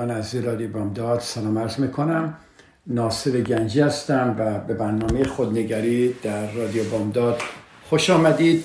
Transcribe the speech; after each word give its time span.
شنوندگان 0.00 0.18
عزیز 0.18 0.44
رادیو 0.44 0.68
بامداد 0.68 1.20
سلام 1.20 1.58
عرض 1.58 1.78
می‌کنم. 1.78 2.34
ناصر 2.86 3.40
گنجی 3.40 3.80
هستم 3.80 4.36
و 4.38 4.58
به 4.58 4.74
برنامه 4.74 5.24
خودنگری 5.24 6.14
در 6.22 6.52
رادیو 6.52 6.84
بامداد 6.84 7.42
خوش 7.88 8.10
آمدید. 8.10 8.64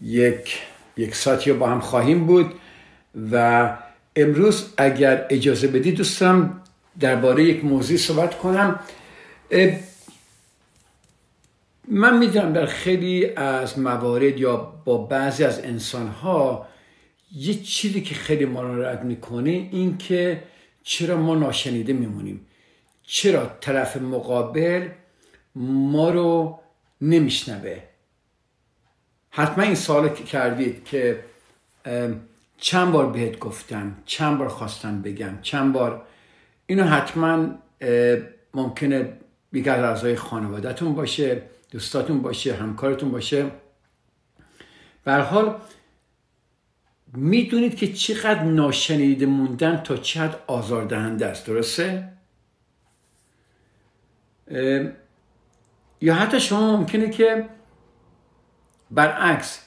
یک 0.00 0.58
یک 0.96 1.14
ساعتی 1.14 1.50
رو 1.50 1.58
با 1.58 1.66
هم 1.66 1.80
خواهیم 1.80 2.26
بود 2.26 2.54
و 3.32 3.76
امروز 4.16 4.66
اگر 4.76 5.26
اجازه 5.30 5.68
بدید 5.68 5.94
دوستم 5.96 6.60
درباره 7.00 7.44
یک 7.44 7.64
موضوع 7.64 7.96
صحبت 7.96 8.38
کنم. 8.38 8.80
من 11.88 12.18
می‌دونم 12.18 12.52
در 12.52 12.66
خیلی 12.66 13.34
از 13.36 13.78
موارد 13.78 14.38
یا 14.38 14.56
با 14.84 14.98
بعضی 14.98 15.44
از 15.44 15.58
انسان 15.64 16.08
ها 16.08 16.66
یه 17.32 17.54
چیزی 17.54 18.00
که 18.00 18.14
خیلی 18.14 18.44
ما 18.44 18.62
رو 18.62 18.82
رد 18.82 19.04
می‌کنه 19.04 19.50
این 19.50 19.98
که 19.98 20.42
چرا 20.82 21.16
ما 21.16 21.34
ناشنیده 21.34 21.92
میمونیم. 21.92 22.46
چرا 23.02 23.46
طرف 23.60 23.96
مقابل 23.96 24.88
ما 25.54 26.10
رو 26.10 26.60
نمیشنوه؟ 27.00 27.78
حتما 29.30 29.64
این 29.64 29.74
سوال 29.74 30.08
کردید 30.08 30.84
که 30.84 31.24
چند 32.58 32.92
بار 32.92 33.12
بهت 33.12 33.38
گفتم 33.38 33.96
چند 34.06 34.38
بار 34.38 34.48
خواستم 34.48 35.02
بگم 35.02 35.38
چند 35.42 35.72
بار؟ 35.72 36.02
اینو 36.66 36.84
حتما 36.84 37.48
ممکنه 38.54 39.12
بیگر 39.52 39.74
از 39.74 39.84
اعضای 39.84 40.16
خانوادهتون 40.16 40.94
باشه 40.94 41.42
دوستاتون 41.70 42.22
باشه 42.22 42.54
همکارتون 42.54 43.10
باشه. 43.10 43.50
به 45.04 45.14
حال 45.14 45.56
می‌دونید 47.12 47.76
که 47.76 47.92
چقدر 47.92 48.42
ناشنیده 48.42 49.26
موندن 49.26 49.76
تا 49.76 49.96
چقدر 49.96 50.36
آزاردهنده 50.46 51.26
است 51.26 51.46
درسته؟ 51.46 52.12
یا 56.00 56.14
حتی 56.14 56.40
شما 56.40 56.76
ممکنه 56.76 57.10
که 57.10 57.48
برعکس 58.90 59.64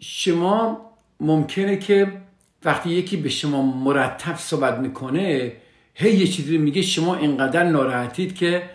شما 0.00 0.90
ممکنه 1.20 1.76
که 1.76 2.22
وقتی 2.64 2.90
یکی 2.90 3.16
به 3.16 3.28
شما 3.28 3.62
مرتب 3.62 4.36
صحبت 4.36 4.78
می‌کنه 4.78 5.52
هی 5.94 6.16
یه 6.16 6.26
چیزی 6.26 6.58
میگه 6.58 6.82
شما 6.82 7.16
اینقدر 7.16 7.64
ناراحتید 7.64 8.34
که 8.34 8.70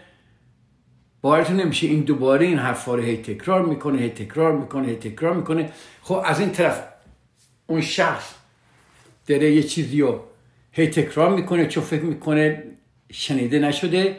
باورتون 1.24 1.56
نمیشه 1.56 1.88
این 1.88 2.02
دوباره 2.02 2.46
این 2.46 2.58
حرفا 2.58 2.96
رو 2.96 3.04
هی 3.04 3.18
تکرار 3.18 3.66
می‌کنه 3.66 4.00
هی 4.00 4.10
تکرار 4.10 4.52
می‌کنه 4.52 4.88
هی 4.88 4.96
تکرار 4.96 5.34
می‌کنه. 5.34 5.72
خب 6.02 6.22
از 6.26 6.40
این 6.40 6.50
طرف 6.50 6.84
اون 7.68 7.82
شخص 7.82 8.34
داره 9.28 9.52
یه 9.52 9.64
چیزی 9.64 10.02
رو 10.02 10.24
هی 10.72 10.88
تکرار 10.88 11.36
می‌کنه 11.36 11.68
چون 11.68 11.84
فکر 11.84 12.04
می‌کنه 12.04 12.64
شنیده 13.12 13.60
نشده. 13.60 14.18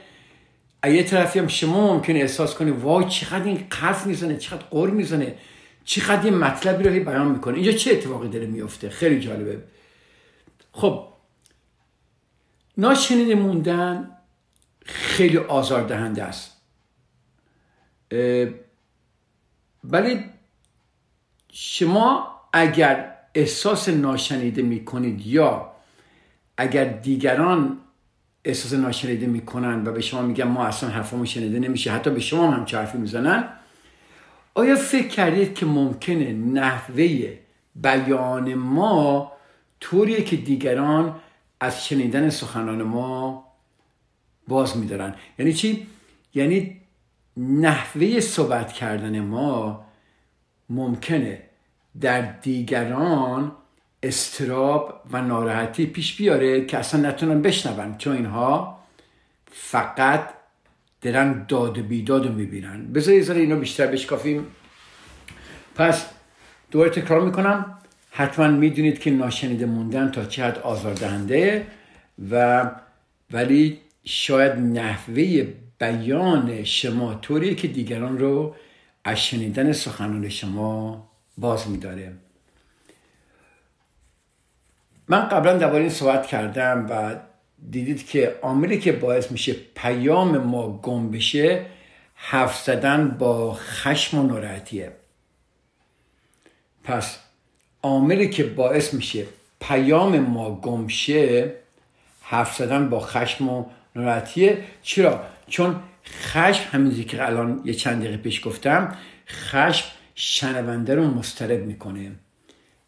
یه 0.84 1.02
طرفی 1.02 1.38
هم 1.38 1.48
شما 1.48 1.94
ممکنه 1.94 2.18
احساس 2.18 2.54
کنه 2.54 2.72
وای 2.72 3.08
چقدر 3.08 3.44
این 3.44 3.66
قرف 3.70 4.06
می‌زنه 4.06 4.36
چقدر 4.36 4.64
قر 4.70 4.90
می‌زنه 4.90 5.34
چقدر 5.84 6.24
یه 6.24 6.30
مطلبی 6.30 6.84
رو 6.84 6.90
هی 6.90 7.00
بیان 7.00 7.28
می‌کنه. 7.28 7.54
اینجا 7.54 7.72
چه 7.72 7.90
اتفاقی 7.92 8.28
داره 8.28 8.46
میفته 8.46 8.88
خیلی 8.88 9.20
جالبه. 9.20 9.58
خب 10.72 11.08
ناشنیده 12.78 13.34
موندن 13.34 14.10
خیلی 14.84 15.38
آزاردهنده 15.38 16.22
است. 16.22 16.53
ولی 19.84 20.24
شما 21.52 22.40
اگر 22.52 23.14
احساس 23.34 23.88
ناشنیده 23.88 24.62
می‌کنید 24.62 25.26
یا 25.26 25.70
اگر 26.56 26.84
دیگران 26.84 27.78
احساس 28.44 28.72
ناشنیده 28.72 29.26
می‌کنن 29.26 29.86
و 29.86 29.92
به 29.92 30.00
شما 30.00 30.22
میگن 30.22 30.44
ما 30.44 30.64
اصلا 30.64 30.90
حرفمون 30.90 31.24
شنیده 31.24 31.58
نمیشه 31.58 31.92
حتی 31.92 32.10
به 32.10 32.20
شما 32.20 32.50
هم 32.50 32.64
چه 32.64 32.78
حرفی 32.78 32.98
می‌زنن 32.98 33.48
آیا 34.54 34.76
فکر 34.76 35.08
کردید 35.08 35.54
که 35.54 35.66
ممکنه 35.66 36.32
نحوه 36.32 37.38
بیان 37.74 38.54
ما 38.54 39.32
طوریه 39.80 40.24
که 40.24 40.36
دیگران 40.36 41.16
از 41.60 41.86
شنیدن 41.86 42.30
سخنان 42.30 42.82
ما 42.82 43.44
باز 44.48 44.76
میدارن 44.76 45.14
یعنی 45.38 45.52
چی؟ 45.52 45.86
یعنی 46.34 46.80
نحوه 47.36 48.20
صحبت 48.20 48.72
کردن 48.72 49.20
ما 49.20 49.84
ممکنه 50.70 51.42
در 52.00 52.20
دیگران 52.20 53.52
استراب 54.02 55.02
و 55.12 55.22
ناراحتی 55.22 55.86
پیش 55.86 56.16
بیاره 56.16 56.64
که 56.64 56.78
اصلا 56.78 57.08
نتونن 57.08 57.42
بشنون. 57.42 57.98
چون 57.98 58.16
اینها 58.16 58.78
فقط 59.52 60.28
دارن 61.02 61.44
داد 61.48 61.78
و 61.78 61.82
بیداد 61.82 62.26
رو 62.26 62.32
می‌بینن. 62.32 62.92
بذار 62.92 63.14
یه 63.14 63.30
اینو 63.30 63.56
بیشتر 63.56 63.86
بشکافیم. 63.86 64.46
پس 65.74 66.06
دوباره 66.70 66.90
تکرار 66.90 67.20
می‌کنم. 67.20 67.78
حتما 68.10 68.48
می‌دونید 68.48 68.98
که 68.98 69.10
ناشنیده 69.10 69.66
موندن 69.66 70.10
تا 70.10 70.24
چه 70.24 70.44
حد 70.44 70.58
آزاردهنده 70.58 71.66
و 72.30 72.64
ولی 73.30 73.80
شاید 74.04 74.52
نحوه 74.52 75.46
بیان 75.84 76.64
شما 76.64 77.14
طوری 77.14 77.54
که 77.54 77.68
دیگران 77.68 78.18
رو 78.18 78.54
از 79.04 79.24
شنیدن 79.24 79.72
سخنان 79.72 80.28
شما 80.28 81.08
باز 81.38 81.68
میداره 81.68 82.12
من 85.08 85.28
قبلا 85.28 85.58
درباره 85.58 85.80
این 85.80 85.90
صحبت 85.90 86.26
کردم 86.26 86.86
و 86.90 87.16
دیدید 87.70 88.06
که 88.06 88.34
عاملی 88.42 88.78
که 88.78 88.92
باعث 88.92 89.32
میشه 89.32 89.54
پیام 89.74 90.38
ما 90.38 90.80
گم 90.82 91.10
بشه 91.10 91.66
حرف 92.14 92.62
زدن 92.62 93.08
با 93.08 93.54
خشم 93.54 94.18
و 94.18 94.22
ناراحتیه. 94.22 94.92
پس 96.84 97.18
عاملی 97.82 98.30
که 98.30 98.44
باعث 98.44 98.94
میشه 98.94 99.26
پیام 99.60 100.18
ما 100.18 100.54
گم 100.54 100.88
شه 100.88 101.52
حرف 102.22 102.56
زدن 102.56 102.90
با 102.90 103.00
خشم 103.00 103.48
و 103.48 103.64
ناراحتیه. 103.96 104.58
چرا؟ 104.82 105.33
چون 105.46 105.76
خشم 106.06 106.64
همینجوری 106.72 107.04
که 107.04 107.26
الان 107.26 107.60
یه 107.64 107.74
چند 107.74 108.00
دقیقه 108.00 108.16
پیش 108.16 108.46
گفتم 108.46 108.96
خشم 109.28 109.86
شنونده 110.14 110.94
رو 110.94 111.04
مسترب 111.04 111.66
می‌کنه 111.66 112.12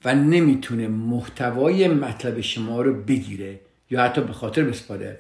و 0.05 0.15
نمی‌تونه 0.15 0.89
محتوای 0.89 1.89
مطلب 1.89 2.41
شما 2.41 2.83
رو 2.83 3.03
بگیره 3.03 3.61
یا 3.91 4.03
حتی 4.03 4.21
به 4.21 4.33
خاطر 4.33 4.65
بسپاره. 4.65 5.19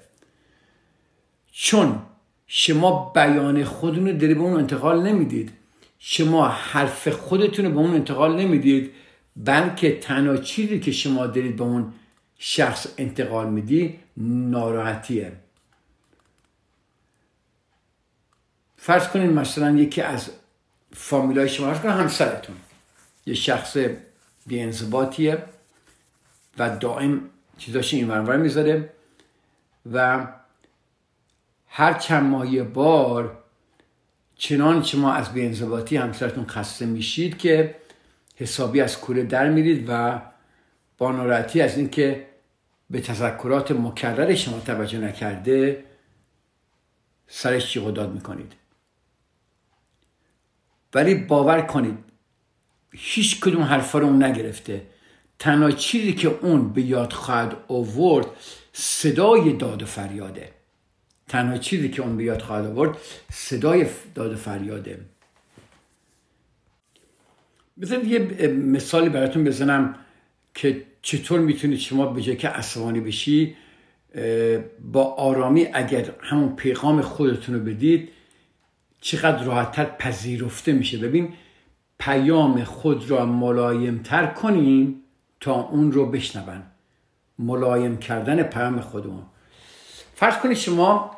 چون 1.52 1.98
شما 2.46 3.12
بیان 3.14 3.64
خودتون 3.64 4.08
رو 4.08 4.18
داری 4.18 4.34
به 4.34 4.40
اون 4.40 4.56
انتقال 4.56 5.06
نمی‌دید. 5.06 5.52
شما 5.98 6.48
حرف 6.48 7.08
خودتون 7.08 7.64
رو 7.64 7.70
به 7.70 7.78
اون 7.78 7.94
انتقال 7.94 8.40
نمی‌دید 8.40 8.92
بلکه 9.36 9.98
تنها 9.98 10.36
چیزی 10.36 10.80
که 10.80 10.92
شما 10.92 11.26
دارید 11.26 11.56
به 11.56 11.64
اون 11.64 11.92
شخص 12.38 12.86
انتقال 12.98 13.50
میدی 13.50 13.98
ناراحتیه. 14.16 15.32
فرض 18.86 19.08
کنید 19.08 19.30
مثلا 19.30 19.70
یکی 19.70 20.02
از 20.02 20.30
فامیلای 20.92 21.48
شما 21.48 21.66
فرض 21.66 21.80
کنید 21.80 21.94
همسرتون. 21.94 22.56
یه 23.26 23.34
شخص 23.34 23.76
بیانضباطیه 24.46 25.42
و 26.58 26.76
دائم 26.76 27.20
چیزاش 27.58 27.94
این 27.94 28.08
ورور 28.08 28.36
می‌ذاره 28.36 28.92
و 29.92 30.26
هر 31.68 31.92
چند 31.92 32.22
ماهی 32.22 32.62
بار 32.62 33.38
چنان 34.36 34.82
شما 34.82 35.12
از 35.12 35.32
بیانضباطی 35.32 35.96
همسرتون 35.96 36.46
خسته 36.46 36.86
میشید 36.86 37.38
که 37.38 37.74
حسابی 38.36 38.80
از 38.80 39.00
کوره 39.00 39.24
در 39.24 39.50
میرید 39.50 39.84
و 39.88 40.20
با 40.98 41.12
ناراحتی 41.12 41.60
از 41.60 41.76
اینکه 41.76 42.26
به 42.90 43.00
تذکرات 43.00 43.72
مکرر 43.72 44.34
شما 44.34 44.60
توجه 44.60 44.98
نکرده 44.98 45.84
سرش 47.28 47.72
جیغ 47.72 47.86
و 47.86 47.90
داد 47.90 48.12
می‌کنید. 48.14 48.65
ولی 50.96 51.14
باور 51.14 51.60
کنید 51.60 51.98
هیچ 52.92 53.40
کدوم 53.40 53.62
حرفا 53.62 53.98
رو 53.98 54.06
اون 54.06 54.22
نگرفته. 54.24 54.82
تنها 55.38 55.70
چیزی 55.70 56.12
که 56.12 56.28
اون 56.28 56.72
به 56.72 56.82
یاد 56.82 57.12
خواهد 57.12 57.56
آورد 57.68 58.26
صدای 58.72 59.52
داد 59.52 59.82
و 59.82 59.86
فریاده. 59.86 60.50
تنها 61.28 61.58
چیزی 61.58 61.88
که 61.88 62.02
اون 62.02 62.16
به 62.16 62.24
یاد 62.24 62.42
خواهد 62.42 62.66
آورد 62.66 62.96
صدای 63.32 63.86
داد 64.14 64.32
و 64.32 64.36
فریاده. 64.36 65.00
بذارید 67.80 68.10
یه 68.10 68.48
مثالی 68.48 69.08
براتون 69.08 69.44
بزنم 69.44 69.94
که 70.54 70.82
چطور 71.02 71.40
می‌تونید 71.40 71.78
شما 71.78 72.06
به 72.06 72.22
جای 72.22 72.36
که 72.36 72.48
عصبانی 72.48 73.00
بشی 73.00 73.56
با 74.92 75.04
آرامی 75.04 75.66
اگر 75.72 76.10
همون 76.20 76.56
پیغام 76.56 77.02
خودتون 77.02 77.54
رو 77.54 77.60
بدید 77.60 78.08
چقدر 79.06 79.44
راحتتر 79.44 79.84
پذیرفته 79.84 80.72
میشه. 80.72 80.98
ببین 80.98 81.34
پیام 81.98 82.64
خود 82.64 83.10
را 83.10 83.26
ملایمتر 83.26 84.26
کنیم 84.26 85.02
تا 85.40 85.52
اون 85.54 85.92
رو 85.92 86.06
بشنون. 86.06 86.62
ملایم 87.38 87.96
کردن 87.96 88.42
پیام 88.42 88.80
خودمون. 88.80 89.22
فرض 90.14 90.36
کنید 90.36 90.56
شما 90.56 91.16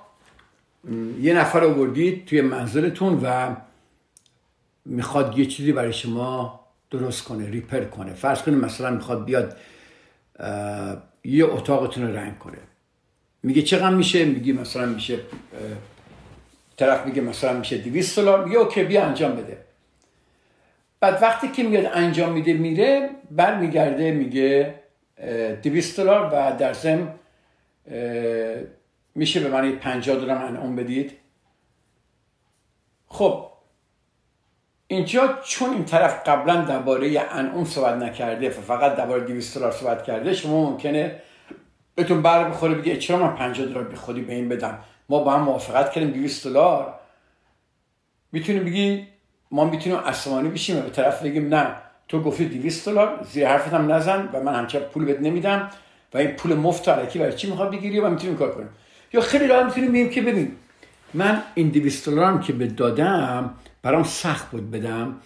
یه 1.20 1.34
نفر 1.34 1.60
رو 1.60 1.74
بردید 1.74 2.24
توی 2.26 2.40
منزلتون 2.40 3.20
و 3.22 3.56
می‌خواد 4.84 5.38
یه 5.38 5.46
چیزی 5.46 5.72
برای 5.72 5.92
شما 5.92 6.60
درست 6.90 7.24
کنه 7.24 7.50
ریپر 7.50 7.84
کنه. 7.84 8.12
فرض 8.12 8.42
کنید 8.42 8.64
مثلا 8.64 8.90
می‌خواد 8.90 9.24
بیاد 9.24 9.56
یه 11.24 11.44
اتاقتون 11.44 12.08
رو 12.08 12.16
رنگ 12.16 12.38
کنه. 12.38 12.58
میگه 13.42 13.62
چقدر 13.62 13.94
میشه؟ 13.94 14.24
میگه 14.24 14.52
مثلا 14.52 14.86
میشه 14.86 15.18
طرف 16.78 17.06
میگه 17.06 17.22
مثلا 17.22 17.52
میشه 17.52 17.78
200 17.78 18.18
دلار 18.18 18.44
میگه 18.44 18.56
اوکی 18.56 18.84
بیا 18.84 19.04
انجام 19.04 19.36
بده. 19.36 19.58
بعد 21.00 21.22
وقتی 21.22 21.48
که 21.48 21.62
میاد 21.62 21.84
انجام 21.94 22.32
میده 22.32 22.52
میره 22.52 23.10
برمیگرده 23.30 24.10
میگه 24.10 24.74
200 25.62 26.00
دلار 26.00 26.26
و 26.32 26.56
در 26.56 26.72
ضمن 26.72 27.08
میشه 29.14 29.40
به 29.40 29.48
من 29.48 29.76
50 29.76 30.16
دلار 30.16 30.36
انعام 30.36 30.76
بدید. 30.76 31.12
خب 33.06 33.48
اینجا 34.86 35.38
چون 35.44 35.70
این 35.70 35.84
طرف 35.84 36.28
قبلا 36.28 36.64
درباره 36.64 37.20
انعام 37.30 37.64
صحبت 37.64 37.94
نکرده 37.94 38.50
فقط 38.50 38.96
درباره 38.96 39.24
200 39.24 39.58
دلار 39.58 39.72
صحبت 39.72 40.04
کرده 40.04 40.34
شما 40.34 40.70
ممکنه 40.70 41.22
بهتون 41.94 42.22
بر 42.22 42.48
بخوره 42.48 42.74
بگه 42.74 42.96
چرا 42.96 43.16
من 43.16 43.36
50 43.36 43.66
دلار 43.66 43.84
بی 43.84 43.96
خودی 43.96 44.20
به 44.20 44.34
این 44.34 44.48
بدم؟ 44.48 44.78
ما 45.08 45.18
با 45.18 45.32
هم 45.32 45.40
موافقت 45.40 45.92
کردیم 45.92 46.10
200 46.10 46.46
دلار. 46.46 46.94
می‌تونیم 48.32 48.64
بگی 48.64 49.06
ما 49.50 49.64
می‌تونیم 49.64 49.98
عصبانی 49.98 50.48
بشیم 50.48 50.78
و 50.78 50.80
به 50.80 50.90
طرف 50.90 51.22
بگیم 51.22 51.54
نه 51.54 51.74
تو 52.08 52.22
گفتی 52.22 52.44
200 52.44 52.88
دلار 52.88 53.26
زیر 53.32 53.48
حرفت 53.48 53.72
هم 53.72 53.92
نزن 53.92 54.28
و 54.32 54.42
من 54.42 54.54
همچنان 54.54 54.84
پول 54.84 55.04
بهت 55.04 55.20
نمیدم 55.20 55.70
و 56.14 56.18
این 56.18 56.30
پول 56.30 56.54
مفت 56.54 56.88
علکی 56.88 57.18
برای 57.18 57.32
چی 57.32 57.50
می‌خواد 57.50 57.70
بگیری 57.70 58.00
و 58.00 58.10
می‌تونیم 58.10 58.36
کار 58.36 58.54
کنیم؟ 58.54 58.68
یا 59.12 59.20
خیلی 59.20 59.46
راحت 59.46 59.64
می‌تونیم 59.64 59.92
بگیم 59.92 60.10
که 60.10 60.22
ببین 60.22 60.52
من 61.14 61.42
این 61.54 61.68
200 61.68 62.08
دلارم 62.08 62.40
که 62.40 62.52
به 62.52 62.66
دادم 62.66 63.54
برام 63.82 64.04
سخت 64.04 64.50
بود 64.50 64.70
بدم 64.70 65.16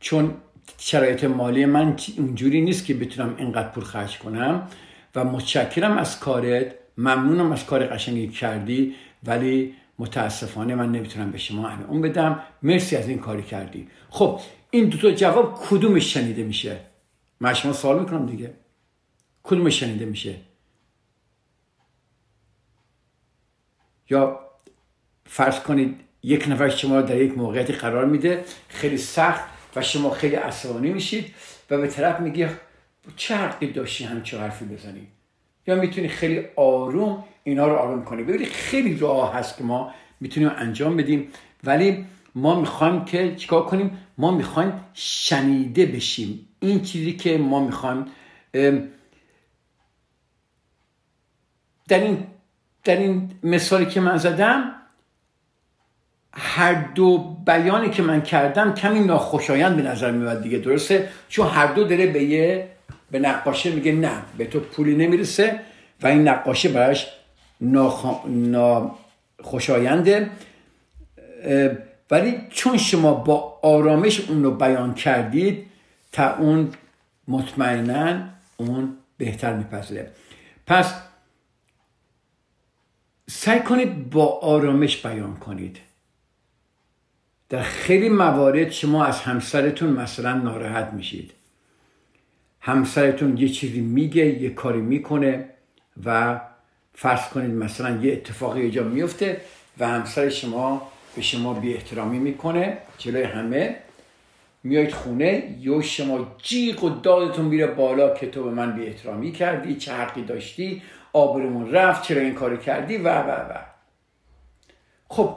چون 0.00 0.34
شرایط 0.78 1.24
مالی 1.24 1.66
من 1.66 1.96
اونجوری 2.18 2.60
نیست 2.60 2.86
که 2.86 2.94
بتونم 2.94 3.34
اینقدر 3.38 3.68
پول 3.68 3.84
خرج 3.84 4.18
کنم 4.18 4.68
و 5.14 5.24
متشکرم 5.24 5.98
از 5.98 6.20
کارت 6.20 6.74
ممنونم 6.98 7.52
از 7.52 7.66
کار 7.66 7.86
قشنگی 7.86 8.28
کردی. 8.28 8.94
ولی 9.22 9.74
متاسفانه 9.98 10.74
من 10.74 10.92
نمی‌تونم 10.92 11.30
به 11.30 11.38
شما 11.38 11.70
اون 11.88 12.00
بدم. 12.00 12.42
مرسی 12.62 12.96
از 12.96 13.08
این 13.08 13.18
کاری 13.18 13.42
کردی 13.42 13.88
خب 14.10 14.40
این 14.70 14.88
دو 14.88 14.98
تا 14.98 15.10
جواب 15.10 15.60
کدومش 15.68 16.14
شنیده 16.14 16.42
میشه؟ 16.42 16.80
من 17.40 17.54
شما 17.54 17.72
سوال 17.72 18.00
می‌کنم 18.00 18.26
دیگه. 18.26 18.54
کدومش 19.42 19.80
شنیده 19.80 20.04
میشه؟ 20.04 20.34
یا 24.10 24.40
فرض 25.24 25.60
کنید 25.60 26.00
یک 26.22 26.48
نفر 26.48 26.68
شما 26.68 27.00
در 27.00 27.20
یک 27.20 27.38
موقعیتی 27.38 27.72
قرار 27.72 28.04
میده 28.04 28.44
خیلی 28.68 28.96
سخت 28.98 29.44
و 29.76 29.82
شما 29.82 30.10
خیلی 30.10 30.34
عصبانی 30.34 30.90
میشید 30.90 31.34
و 31.70 31.78
به 31.78 31.86
طرف 31.86 32.20
میگه 32.20 32.50
چه 33.16 33.36
حقی 33.36 33.66
داشتی 33.66 34.04
همچه 34.04 34.38
حرفی 34.38 34.64
بزنی؟ 34.64 35.06
یا 35.66 35.74
می‌تونی 35.74 36.08
خیلی 36.08 36.44
آروم 36.56 37.24
اینا 37.44 37.68
رو 37.68 37.76
آروم 37.76 38.04
کنی. 38.04 38.22
ببینید 38.22 38.48
خیلی 38.48 38.98
راه 38.98 39.34
هست 39.34 39.56
که 39.56 39.64
ما 39.64 39.94
می‌تونیم 40.20 40.50
انجام 40.56 40.96
بدیم 40.96 41.28
ولی 41.64 42.06
ما 42.34 42.60
می‌خوایم 42.60 43.04
که 43.04 43.36
چیکار 43.36 43.66
کنیم؟ 43.66 43.98
ما 44.18 44.30
می‌خوایم 44.30 44.72
شنیده 44.94 45.86
بشیم. 45.86 46.48
این 46.60 46.82
چیزی 46.82 47.12
که 47.12 47.38
ما 47.38 47.64
می‌خوایم 47.64 48.04
در 51.88 52.00
این 52.00 52.26
در 52.84 52.96
این 52.96 53.30
مثالی 53.42 53.86
که 53.86 54.00
من 54.00 54.16
زدم 54.16 54.74
هر 56.34 56.74
دو 56.74 57.18
بیانی 57.46 57.90
که 57.90 58.02
من 58.02 58.22
کردم 58.22 58.74
کمی 58.74 59.00
ناخوشایند 59.00 59.76
به 59.76 59.82
نظر 59.82 60.10
میاد 60.10 60.42
دیگه. 60.42 60.58
درسته؟ 60.58 61.08
چون 61.28 61.46
هر 61.46 61.66
دو 61.66 61.84
داره 61.84 62.06
به 62.06 62.22
یه 62.22 62.68
به 63.10 63.18
نقاشه 63.18 63.70
میگه 63.70 63.92
نه 63.92 64.22
به 64.38 64.46
تو 64.46 64.60
پولی 64.60 64.94
نمی‌رسه 64.94 65.60
و 66.02 66.06
این 66.06 66.28
نقاشه 66.28 66.68
براش 66.68 67.06
ناخوشاینده. 68.26 70.30
ولی 72.10 72.40
چون 72.50 72.78
شما 72.78 73.14
با 73.14 73.58
آرامش 73.62 74.20
اون 74.20 74.44
رو 74.44 74.50
بیان 74.50 74.94
کردید 74.94 75.66
تا 76.12 76.36
اون 76.36 76.70
مطمئنا 77.28 78.28
اون 78.56 78.96
بهتر 79.16 79.56
میپذیره. 79.56 80.10
پس 80.66 80.94
سعی 83.30 83.60
کنید 83.60 84.10
با 84.10 84.26
آرامش 84.26 85.06
بیان 85.06 85.36
کنید. 85.36 85.78
در 87.48 87.62
خیلی 87.62 88.08
موارد 88.08 88.70
شما 88.70 89.04
از 89.04 89.20
همسرتون 89.20 89.90
مثلا 89.90 90.34
ناراحت 90.34 90.92
میشید. 90.92 91.32
همسرتون 92.60 93.38
یه 93.38 93.48
چیزی 93.48 93.80
میگه 93.80 94.42
یه 94.42 94.50
کاری 94.50 94.80
می‌کنه 94.80 95.48
و 96.04 96.40
فرض 97.02 97.28
کنید 97.28 97.50
مثلا 97.50 97.98
یه 98.02 98.12
اتفاقی 98.12 98.60
اینجا 98.60 98.82
میفته 98.82 99.40
و 99.78 99.88
همسر 99.88 100.28
شما 100.28 100.92
به 101.16 101.22
شما 101.22 101.54
بی 101.54 101.74
احترامی 101.74 102.18
می‌کنه 102.18 102.78
جلوی 102.98 103.22
همه 103.22 103.76
میایید 104.64 104.92
خونه 104.92 105.56
یا 105.60 105.82
شما 105.82 106.36
جیغ 106.42 106.84
و 106.84 106.90
دادتون 106.90 107.44
میره 107.44 107.66
بالا 107.66 108.14
که 108.14 108.26
تو 108.26 108.44
به 108.44 108.50
من 108.50 108.76
بی 108.76 108.86
احترامی 108.86 109.32
کردی 109.32 109.76
چه 109.76 109.92
حقی 109.92 110.22
داشتی 110.22 110.82
آبرمون 111.12 111.72
رفت 111.72 112.02
چرا 112.02 112.20
این 112.20 112.34
کارو 112.34 112.56
کردی؟ 112.56 112.96
و 112.96 113.08
و 113.08 113.30
و. 113.30 113.54
خب 115.08 115.36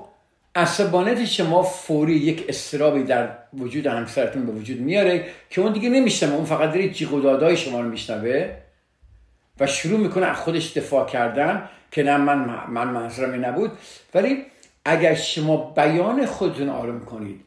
عصبانیت 0.56 1.26
شما 1.26 1.64
فوری 1.64 2.16
یک 2.16 2.46
استرابی 2.50 3.04
در 3.04 3.30
وجود 3.54 3.88
همسرتون 3.88 4.46
به 4.46 4.52
وجود 4.52 4.80
میاره 4.80 5.26
که 5.50 5.62
اون 5.62 5.74
دیگه 5.74 5.90
نمیشنوه 5.90 6.34
اون 6.36 6.46
فقط 6.46 6.70
داره 6.70 6.90
جیغ 6.90 7.14
و 7.14 7.20
دادای 7.20 7.58
شما 7.58 7.82
رو 7.82 7.90
میشنوه. 7.90 8.65
و 9.60 9.68
شروع 9.68 10.00
می‌کنه 10.00 10.26
از 10.26 10.38
خودش 10.38 10.78
دفاع 10.78 11.10
کردن 11.10 11.70
که 11.92 12.04
نه 12.04 12.18
من 12.18 12.66
من 12.70 12.88
منظورم 12.88 13.46
نبود. 13.46 13.72
ولی 14.14 14.46
اگر 14.86 15.16
شما 15.16 15.58
بیان 15.58 16.26
خودتون 16.26 16.70
آروم 16.70 17.06
کنید 17.06 17.42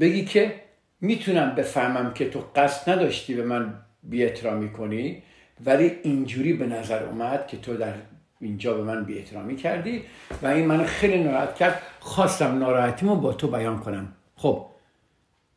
بگی 0.00 0.24
که 0.24 0.54
می‌تونم 1.00 1.54
بفهمم 1.54 2.14
که 2.14 2.30
تو 2.30 2.44
قصد 2.56 2.90
نداشتی 2.90 3.34
به 3.34 3.42
من 3.42 3.74
بی 4.02 4.28
کنی 4.76 5.22
ولی 5.66 5.98
اینجوری 6.02 6.52
به 6.52 6.66
نظر 6.66 7.04
اومد 7.04 7.46
که 7.46 7.56
تو 7.56 7.76
در 7.76 7.94
اینجا 8.40 8.74
به 8.74 8.82
من 8.82 9.04
بی 9.04 9.18
احترامی 9.18 9.56
کردی 9.56 10.02
و 10.42 10.46
این 10.46 10.66
من 10.66 10.84
خیلی 10.84 11.22
ناراحت 11.22 11.54
کرد. 11.54 11.82
خواستم 12.00 12.58
ناراحتیمو 12.58 13.16
با 13.16 13.32
تو 13.32 13.48
بیان 13.48 13.78
کنم. 13.78 14.12
خب 14.36 14.66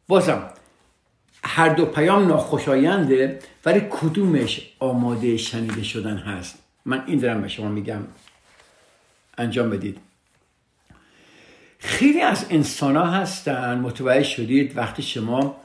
بازم 0.07 0.49
هر 1.43 1.69
دو 1.69 1.85
پیام 1.85 2.27
ناخوشاینده 2.27 3.39
ولی 3.65 3.81
کدومش 3.89 4.69
آماده 4.79 5.37
شنیده 5.37 5.83
شدن 5.83 6.17
هست؟ 6.17 6.59
من 6.85 7.03
این 7.07 7.19
دارم 7.19 7.41
به 7.41 7.47
شما 7.47 7.69
میگم. 7.69 8.03
انجام 9.37 9.69
بدید. 9.69 9.97
خیلی 11.79 12.21
از 12.21 12.45
انسان 12.49 12.95
ها 12.95 13.05
هستن 13.05 13.79
متوجه 13.79 14.23
شدید 14.23 14.77
وقتی 14.77 15.01
شما 15.01 15.55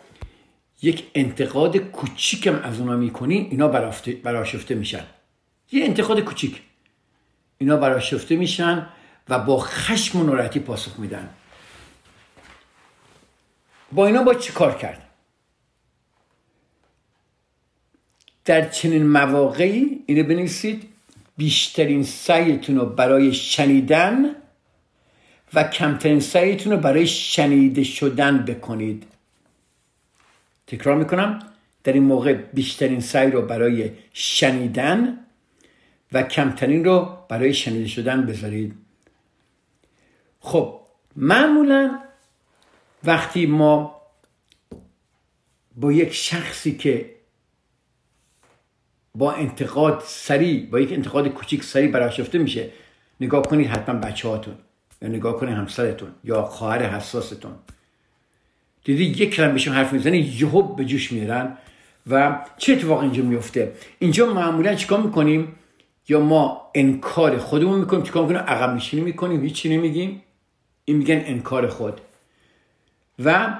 یک 0.82 1.04
انتقاد 1.14 1.76
کوچیکم 1.76 2.60
از 2.62 2.80
اونا 2.80 2.96
می‌کنی 2.96 3.48
اینا 3.50 3.68
براشفته 4.22 4.74
میشن. 4.74 5.04
یه 5.72 5.84
انتقاد 5.84 6.20
کوچیک. 6.20 6.62
اینا 7.58 7.76
براشفته 7.76 8.36
میشن 8.36 8.86
و 9.28 9.38
با 9.38 9.58
خشم 9.58 10.20
و 10.20 10.24
ناراحتی 10.24 10.60
پاسخ 10.60 10.98
میدن. 10.98 11.28
با 13.92 14.06
اینا 14.06 14.22
با 14.22 14.34
چی 14.34 14.52
کار 14.52 14.78
کرد؟ 14.78 15.05
در 18.46 18.68
چنین 18.68 19.06
مواقعی 19.06 20.02
اینو 20.06 20.22
بنویسید 20.22 20.88
بیشترین 21.36 22.02
سعیتون 22.02 22.76
رو 22.76 22.86
برای 22.86 23.32
شنیدن 23.32 24.24
و 25.54 25.64
کمترین 25.64 26.20
سعیتون 26.20 26.72
رو 26.72 26.78
برای 26.78 27.06
شنیده 27.06 27.84
شدن 27.84 28.44
بکنید. 28.44 29.06
تکرار 30.66 30.96
می‌کنم 30.96 31.38
در 31.84 31.92
این 31.92 32.02
موقع 32.02 32.32
بیشترین 32.32 33.00
سعی 33.00 33.30
رو 33.30 33.42
برای 33.42 33.90
شنیدن 34.12 35.18
و 36.12 36.22
کمترین 36.22 36.84
رو 36.84 37.18
برای 37.28 37.54
شنیده 37.54 37.88
شدن 37.88 38.26
بذارید. 38.26 38.74
خب 40.40 40.80
معمولا 41.16 41.98
وقتی 43.04 43.46
ما 43.46 44.02
با 45.76 45.92
یک 45.92 46.12
شخصی 46.12 46.76
که 46.76 47.15
با 49.18 49.32
انتقاد 49.32 50.02
سریع 50.06 50.66
با 50.70 50.80
یک 50.80 50.92
انتقاد 50.92 51.28
کوچیک 51.28 51.64
سریع 51.64 51.90
براشفته 51.90 52.38
میشه. 52.38 52.70
نگاه 53.20 53.42
کنید 53.42 53.66
حتما 53.66 53.94
بچه 54.00 54.28
هاتون 54.28 54.54
یا 55.02 55.08
نگاه 55.08 55.36
کنید 55.36 55.54
همسرتون 55.54 56.08
یا 56.24 56.42
خواهر 56.42 56.82
حساستون. 56.82 57.52
دیدی 58.84 59.04
یک 59.04 59.34
کلم 59.34 59.52
بهشون 59.52 59.74
حرف 59.74 59.92
می‌زنی 59.92 60.18
یهو 60.18 60.62
به 60.62 60.84
جوش 60.84 61.12
میرن 61.12 61.56
و 62.10 62.40
چه 62.58 62.72
اتفاق 62.72 63.00
اینجا 63.00 63.22
میفته؟ 63.22 63.72
اینجا 63.98 64.34
معمولا 64.34 64.74
چیکار 64.74 65.00
می‌کنیم؟ 65.00 65.52
یا 66.08 66.20
ما 66.20 66.70
انکار 66.74 67.38
خودمون 67.38 67.78
می‌کنیم؟ 67.80 68.02
چیکار 68.02 68.22
می‌کنیم؟ 68.22 68.40
عقب 68.40 68.74
نشینی 68.74 69.02
می‌کنیم؟ 69.02 69.42
هیچی 69.42 69.76
نمیگیم. 69.76 70.22
این 70.84 70.96
میگن 70.96 71.22
انکار 71.26 71.66
خود. 71.66 72.00
و 73.24 73.56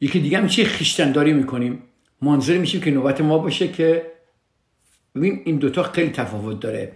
یکی 0.00 0.20
دیگه 0.20 0.38
هم 0.38 0.46
چی؟ 0.48 0.64
خیشتنداری 0.64 1.32
می‌کنیم. 1.32 1.82
منظر 2.22 2.58
میشیم 2.58 2.80
که 2.80 2.90
نوبت 2.90 3.20
ما 3.20 3.38
باشه 3.38 3.68
که 3.68 4.17
ببین 5.18 5.42
این 5.44 5.56
دوتا 5.56 5.82
خیلی 5.82 6.10
تفاوت 6.10 6.60
داره. 6.60 6.92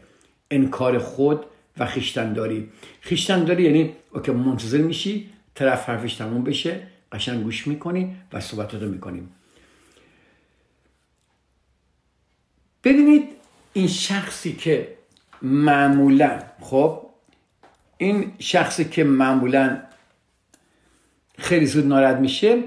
انکار 0.50 0.98
خود 0.98 1.44
و 1.78 1.86
خیشتنداری 1.86 2.68
خیشتنداری 3.00 3.62
یعنی 3.62 3.92
اوکی 4.14 4.32
منتظر 4.32 4.78
میشی 4.78 5.28
طرف 5.54 5.88
حرفش 5.88 6.14
تموم 6.14 6.44
بشه 6.44 6.86
قشنگ 7.12 7.42
گوش 7.42 7.66
می‌کنی 7.66 8.16
و 8.32 8.40
صحبتاتو 8.40 8.86
می‌کنیم 8.86 9.30
ببینید 12.84 13.28
این 13.72 13.88
شخصی 13.88 14.52
که 14.52 14.88
معمولا 15.42 16.42
خب 16.60 17.06
این 17.98 18.32
شخصی 18.38 18.84
که 18.84 19.04
معمولا 19.04 19.82
خیلی 21.38 21.66
زود 21.66 21.86
ناراحت 21.86 22.16
میشه 22.16 22.62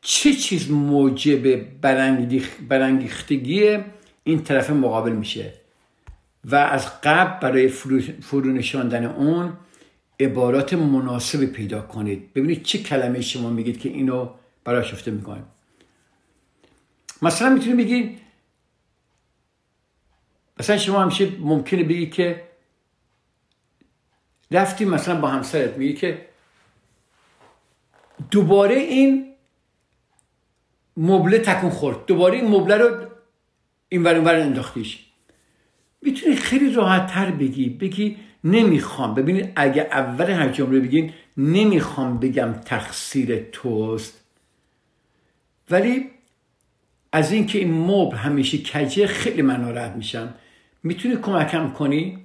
چه 0.00 0.32
چیز 0.32 0.70
موجب 0.70 1.56
برانگیختگی 2.68 3.78
این 4.24 4.42
طرف 4.42 4.70
مقابل 4.70 5.12
میشه. 5.12 5.52
و 6.44 6.54
از 6.54 7.00
قبل 7.00 7.40
برای 7.40 7.68
فرو 8.22 8.52
نشاندن 8.52 9.04
اون 9.04 9.52
عبارات 10.20 10.74
مناسب 10.74 11.44
پیدا 11.44 11.82
کنید. 11.82 12.32
ببینید 12.32 12.62
چه 12.62 12.78
کلمه 12.78 13.20
شما 13.20 13.50
میگید 13.50 13.80
که 13.80 13.88
اینو 13.88 14.28
برای 14.64 14.84
شفته 14.84 15.10
می‌کنید. 15.10 15.44
مثلا 17.22 17.48
می‌تونید 17.48 17.76
بگید 17.76 18.20
مثلا 20.60 20.78
شما 20.78 21.02
همیشه 21.02 21.30
ممکنه 21.40 21.84
بگید 21.84 22.12
که 22.12 22.44
رفتی 24.50 24.84
مثلا 24.84 25.20
با 25.20 25.28
همسرت 25.28 25.76
میگی 25.76 25.92
که 25.94 26.28
دوباره 28.30 28.74
این 28.74 29.34
مبله 30.96 31.38
تکون 31.38 31.70
خورد. 31.70 32.06
دوباره 32.06 32.36
این 32.36 32.48
مبله 32.48 32.76
رو 32.76 33.06
این 33.88 34.02
ور 34.02 34.20
ور 34.20 34.34
انداختیش. 34.34 34.98
می‌تونی 36.02 36.36
خیلی 36.36 36.74
راحت 36.74 37.06
تر 37.06 37.30
بگی 37.30 37.68
بگی 37.68 38.16
نمی‌خوام. 38.44 39.14
ببینید 39.14 39.52
اگه 39.56 39.82
اول 39.82 40.30
هر 40.30 40.48
جمله 40.48 40.80
بگین 40.80 41.12
نمی‌خوام 41.36 42.18
بگم 42.18 42.52
تقصیر 42.52 43.38
توست. 43.52 44.24
ولی 45.70 46.10
از 47.12 47.32
اینکه 47.32 47.58
این 47.58 47.72
مبل 47.74 48.16
همیشه 48.16 48.58
کجه 48.58 49.06
خیلی 49.06 49.42
من 49.42 49.60
ناراحت 49.60 49.92
میشم. 49.96 50.34
می‌تونی 50.82 51.16
کمکم 51.16 51.70
کنی؟ 51.70 52.18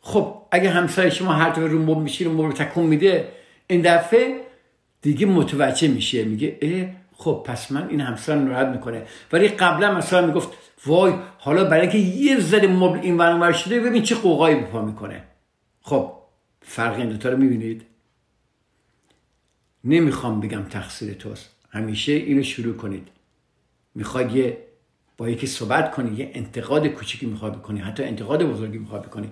خب 0.00 0.42
اگه 0.50 0.70
همسایه 0.70 1.10
شما 1.10 1.32
هر 1.32 1.50
دفعه 1.50 1.66
رو 1.66 1.82
مبل 1.82 2.02
میشی 2.02 2.24
رو 2.24 2.32
مبل 2.32 2.52
تکون 2.52 2.86
میده 2.86 3.28
این 3.66 3.80
دفعه 3.80 4.40
دیگه 5.02 5.26
متوجه 5.26 5.88
میشه 5.88 6.24
میگه 6.24 6.58
اه 6.62 6.99
خب 7.20 7.42
پس 7.46 7.72
من 7.72 7.88
این 7.88 8.00
همسر 8.00 8.34
ناراحت 8.34 8.66
می‌کنه. 8.66 9.06
ولی 9.32 9.48
قبلا 9.48 9.94
مثلا 9.94 10.26
می‌گفت 10.26 10.48
وای 10.86 11.12
حالا 11.38 11.64
برای 11.64 11.88
که 11.88 11.98
یه 11.98 12.40
ذره 12.40 12.68
مبل 12.68 12.98
این 12.98 13.18
ور 13.18 13.52
شده 13.52 13.80
ببین 13.80 14.02
چه 14.02 14.14
قوقایی 14.14 14.56
بپا 14.56 14.82
می‌کنه. 14.82 15.24
خب 15.80 16.12
فرق 16.62 16.96
این 16.96 17.08
دوتا 17.08 17.28
رو 17.28 17.36
می‌بینید؟ 17.36 17.86
نمی‌خوام 19.84 20.40
بگم 20.40 20.62
تقصیر 20.62 21.14
توست. 21.14 21.50
همیشه 21.70 22.12
اینو 22.12 22.42
شروع 22.42 22.76
کنید. 22.76 23.08
می‌خواد 23.94 24.36
یه 24.36 24.58
با 25.16 25.28
یکی 25.28 25.46
صحبت 25.46 25.90
کنی 25.90 26.16
یه 26.16 26.30
انتقاد 26.34 26.86
کوچیکی 26.86 27.26
می‌خواد 27.26 27.56
بکنی 27.56 27.80
حتی 27.80 28.04
انتقاد 28.04 28.42
بزرگی 28.42 28.78
می‌خواد 28.78 29.06
بکنی. 29.06 29.30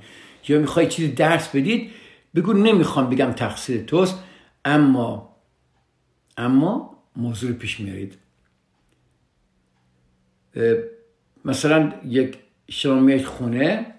یا 0.48 0.58
می‌خوای 0.58 0.86
چیزی 0.86 1.08
درس 1.08 1.48
بدید 1.48 1.90
بگو 2.34 2.52
نمی‌خوام 2.52 3.10
بگم 3.10 3.32
تقصیر 3.32 3.82
توست 3.82 4.18
اما 4.64 5.36
اما 6.36 6.97
موضوع 7.18 7.52
پیش 7.52 7.80
میارید. 7.80 8.18
مثلا 11.44 11.92
یک 12.04 12.38
شما 12.70 13.00
میایید 13.00 13.24
خونه 13.26 13.94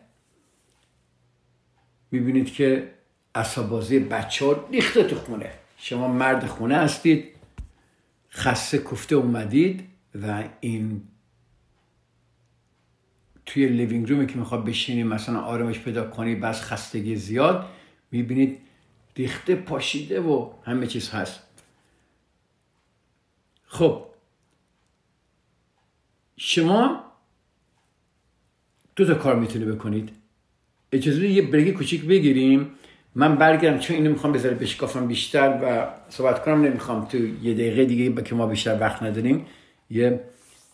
می‌بینید 2.12 2.54
که 2.54 2.92
اصابازی 3.36 4.00
بچه 4.00 4.46
ها 4.46 4.68
ریخته 4.72 5.04
تو 5.04 5.16
خونه. 5.16 5.52
شما 5.78 6.08
مرد 6.08 6.46
خونه 6.46 6.78
هستید 6.78 7.26
خسته 8.32 8.78
کفته 8.78 9.16
اومدید 9.16 9.84
و 10.22 10.44
این 10.60 11.02
توی 13.46 13.68
لیوینگ 13.68 14.10
رومی 14.10 14.28
که 14.28 14.38
می‌خواد 14.38 14.66
بشینی 14.66 15.04
مثلا 15.04 15.40
آرامش 15.40 15.80
پیدا 15.80 16.10
کنی 16.10 16.36
بس 16.36 16.62
خستگی 16.62 17.16
زیاد 17.16 17.70
می‌بینید 18.12 18.60
ریخته 19.18 19.56
پاشیده 19.56 20.22
و 20.22 20.52
همه 20.64 20.88
چیز 20.88 21.10
هست. 21.10 21.49
خب. 23.72 24.06
شما 26.38 27.04
دو 28.96 29.06
تا 29.06 29.14
کار 29.14 29.36
می‌تونی 29.36 29.66
بکنید. 29.66 30.10
اجازه 30.92 31.28
یه 31.28 31.42
بریک 31.42 31.74
کوچیک 31.74 32.06
بگیریم. 32.06 32.72
من 33.16 33.36
برگردم 33.36 33.80
چون 33.80 33.96
اینو 33.96 34.10
می‌خوام 34.10 34.34
بذاره 34.34 34.56
بشکافم 34.56 35.08
بیشتر 35.08 35.60
و 35.64 35.88
صحبت 36.12 36.44
کنم. 36.44 36.62
نمی‌خوام 36.62 37.06
تو 37.06 37.18
یه 37.18 37.54
دقیقه 37.54 37.86
دیگه 37.86 38.10
با 38.10 38.22
که 38.22 38.36
ما 38.36 38.48
بیشتر 38.48 38.78
وقت 38.80 39.04
نداریم. 39.04 39.46
یه 39.90 40.20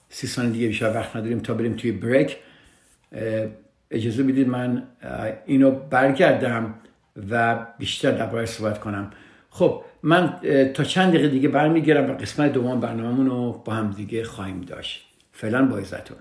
سی 0.10 0.28
ثانیه 0.28 0.52
دیگه 0.52 0.68
بیشتر 0.68 0.94
وقت 0.94 1.16
نداریم 1.16 1.40
تا 1.40 1.54
بریم 1.54 1.74
توی 1.74 1.92
بریک. 1.92 2.38
اجازه 3.92 4.24
بدید 4.24 4.48
من 4.48 4.88
اینو 5.46 5.72
برگردم 5.72 6.75
و 7.30 7.66
بیشتر 7.80 8.12
درباره 8.12 8.46
صحبت 8.46 8.80
کنم. 8.80 9.12
خب 9.55 9.81
من 10.03 10.39
تا 10.74 10.83
چند 10.83 11.09
دقیقه 11.13 11.27
دیگه 11.27 11.50
برمیگردم 11.50 12.12
و 12.12 12.13
قسمت 12.13 12.53
دوم 12.53 12.79
برنامه‌مون 12.79 13.25
رو 13.25 13.62
با 13.65 13.74
هم 13.74 13.91
دیگه 13.91 14.24
خواهیم 14.24 14.62
داشت. 14.62 15.07
فعلا 15.31 15.65
با 15.65 15.77
عزتون. 15.77 16.17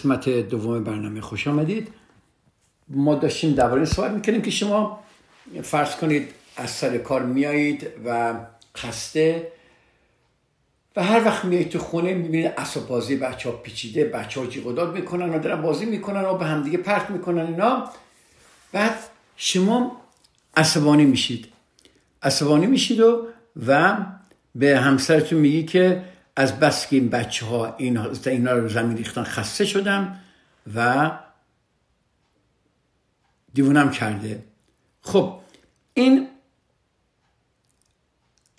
قسمت 0.00 0.28
دوم 0.28 0.84
برنامه 0.84 1.20
خوش 1.20 1.48
آمدید. 1.48 1.88
ما 2.88 3.14
داشتیم 3.14 3.52
درباره 3.52 3.84
صحبت 3.84 4.10
می‌کنیم 4.10 4.42
که 4.42 4.50
شما 4.50 5.00
فرض 5.62 5.96
کنید 5.96 6.28
از 6.56 6.70
سر 6.70 6.98
کار 6.98 7.22
میایید 7.22 7.86
و 8.04 8.34
خسته 8.76 9.52
و 10.96 11.02
هر 11.02 11.24
وقت 11.24 11.44
میایید 11.44 11.68
تو 11.68 11.78
خونه 11.78 12.14
می‌بینید 12.14 12.52
اصاب 12.56 12.86
بازی 12.88 13.16
بچه 13.16 13.50
ها 13.50 13.56
پیچیده 13.56 14.04
بچه 14.04 14.40
ها 14.40 14.46
جیغ 14.46 14.94
می‌کنن 14.94 15.34
و 15.34 15.38
دارن 15.38 15.62
بازی 15.62 15.84
می‌کنن 15.84 16.24
و 16.24 16.38
به 16.38 16.44
همدیگه 16.44 16.78
پرت 16.78 17.10
می‌کنن 17.10 17.46
اینا. 17.46 17.90
بعد 18.72 18.98
شما 19.36 20.00
عصبانی 20.56 21.04
میشید. 21.04 21.48
عصبانی 22.22 22.66
میشید 22.66 23.00
و, 23.00 23.26
و 23.66 23.96
به 24.54 24.78
همسرتون 24.78 25.38
میگی 25.38 25.64
که 25.64 26.02
از 26.40 26.60
بس 26.60 26.86
که 26.86 26.96
این 26.96 27.08
بچه 27.08 27.46
ها 27.46 27.76
این 27.76 27.98
اینا 28.26 28.52
رو 28.52 28.68
زمین 28.68 28.96
ریختن 28.96 29.22
خسته 29.22 29.64
شدم 29.64 30.20
و 30.74 31.10
دیوونم 33.54 33.90
کرده. 33.90 34.44
خب 35.02 35.40
این 35.94 36.28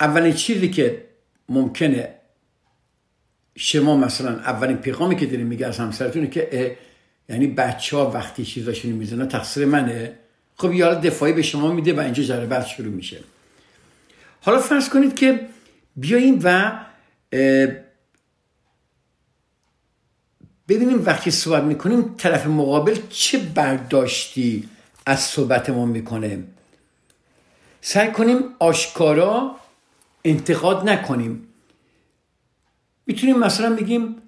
اولین 0.00 0.34
چیزی 0.34 0.70
که 0.70 1.04
ممکنه 1.48 2.14
شما 3.56 3.96
مثلا 3.96 4.30
اولین 4.30 4.76
پیغامی 4.76 5.16
که 5.16 5.26
داریم 5.26 5.46
میگه 5.46 5.66
از 5.66 5.78
همسرتونه 5.78 6.26
که 6.26 6.76
یعنی 7.28 7.46
بچه 7.46 7.96
ها 7.96 8.10
وقتی 8.10 8.44
چیزاشونو 8.44 8.96
می‌زنن 8.96 9.28
تقصیر 9.28 9.66
منه. 9.66 10.18
خب 10.56 10.72
یه 10.72 10.86
دفاعی 10.86 11.32
به 11.32 11.42
شما 11.42 11.72
میده 11.72 11.92
و 11.92 12.00
اینجا 12.00 12.22
جربت 12.22 12.66
شروع 12.66 12.92
میشه. 12.92 13.18
حالا 14.40 14.58
فرض 14.58 14.88
کنید 14.88 15.14
که 15.14 15.48
بیاییم 15.96 16.40
و 16.42 16.72
ببینیم 20.68 21.04
وقتی 21.04 21.30
صحبت 21.30 21.62
می‌کنیم 21.62 22.14
طرف 22.18 22.46
مقابل 22.46 22.98
چه 23.10 23.38
برداشتی 23.38 24.68
از 25.06 25.20
صحبت 25.20 25.70
ما 25.70 25.86
می‌کنه؟ 25.86 26.44
سعی 27.80 28.12
کنیم 28.12 28.38
آشکارا 28.58 29.56
انتقاد 30.24 30.88
نکنیم. 30.88 31.48
می‌تونیم 33.06 33.38
مثلا 33.38 33.76
بگیم 33.76 34.22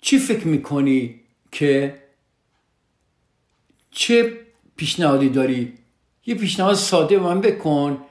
چی 0.00 0.18
فکر 0.18 0.46
می‌کنی 0.46 1.20
که 1.52 2.02
چه 3.90 4.40
پیشنهادی 4.76 5.28
داری؟ 5.28 5.74
یه 6.26 6.34
پیشنهاد 6.34 6.74
ساده 6.74 7.18
من 7.18 7.40
بکن. 7.40 8.04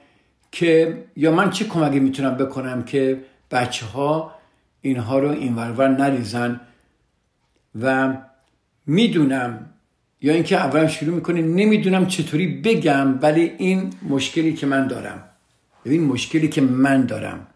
که 0.51 1.03
یا 1.15 1.31
من 1.31 1.49
چه 1.49 1.65
کمکی 1.65 1.99
می‌تونم 1.99 2.35
بکنم 2.35 2.83
که 2.83 3.23
بچه 3.51 3.85
ها 3.85 4.35
اینها 4.81 5.19
رو 5.19 5.29
این 5.29 5.55
ورور 5.55 5.87
نریزن 5.87 6.61
و 7.81 8.17
می‌دونم 8.85 9.69
یا 10.21 10.33
اینکه 10.33 10.57
اول 10.57 10.87
شروع 10.87 11.15
می‌کنه 11.15 11.41
نمی‌دونم 11.41 12.07
چطوری 12.07 12.47
بگم 12.47 13.19
ولی 13.21 13.41
این 13.41 13.93
مشکلی 14.09 14.53
که 14.53 14.65
من 14.65 14.87
دارم. 14.87 15.23
ببین 15.85 16.03
مشکلی 16.03 16.47
که 16.47 16.61
من 16.61 17.05
دارم 17.05 17.47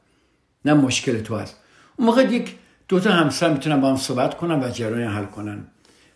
نه 0.66 0.74
مشکل 0.74 1.22
تو 1.22 1.36
هست. 1.36 1.58
اون 1.98 2.08
موقع 2.08 2.24
یک 2.24 2.56
دوتا 2.88 3.12
همسر 3.12 3.54
می‌تونن 3.54 3.82
با 3.82 3.90
هم 3.90 3.96
صحبت 3.96 4.38
کنن 4.38 4.64
و 4.64 4.70
جرای 4.70 5.04
حل 5.04 5.26
کنن. 5.26 5.68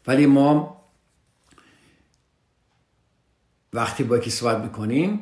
ولی 0.07 0.25
ما 0.25 0.81
وقتی 3.73 4.03
با 4.03 4.17
یکی 4.17 4.29
صحبت 4.29 4.57
می‌کنیم 4.63 5.19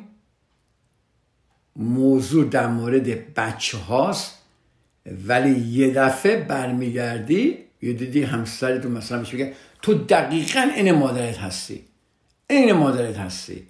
موضوع 1.76 2.48
در 2.48 2.66
مورد 2.66 3.34
بچه 3.34 3.78
هاست 3.78 4.38
ولی 5.26 5.60
یه 5.60 5.94
دفعه 5.94 6.36
برمیگردی 6.36 7.58
یه 7.82 7.92
دیدی 7.92 8.22
همسری 8.22 8.78
تو 8.78 8.88
مثلا 8.88 9.18
میشه 9.18 9.52
تو 9.82 9.94
دقیقا 9.94 10.60
این 10.60 10.92
مادرت 10.92 11.38
هستی. 11.38 11.84
این 12.50 12.72
مادرت 12.72 13.16
هستی. 13.16 13.66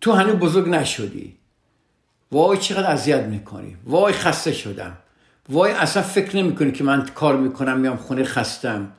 تو 0.00 0.12
هنوز 0.12 0.34
بزرگ 0.34 0.68
نشدی. 0.68 1.36
وای 2.32 2.58
چقدر 2.58 2.90
اذیت 2.90 3.24
می‌کنی. 3.24 3.76
وای 3.84 4.12
خسته 4.12 4.52
شدم. 4.52 4.96
وای 5.48 5.72
اصلا 5.72 6.02
فکر 6.02 6.36
نمی‌کنی 6.36 6.72
که 6.72 6.84
من 6.84 7.06
کار 7.06 7.36
می‌کنم 7.36 7.80
میام 7.80 7.96
خونه 7.96 8.24
خستم. 8.24 8.92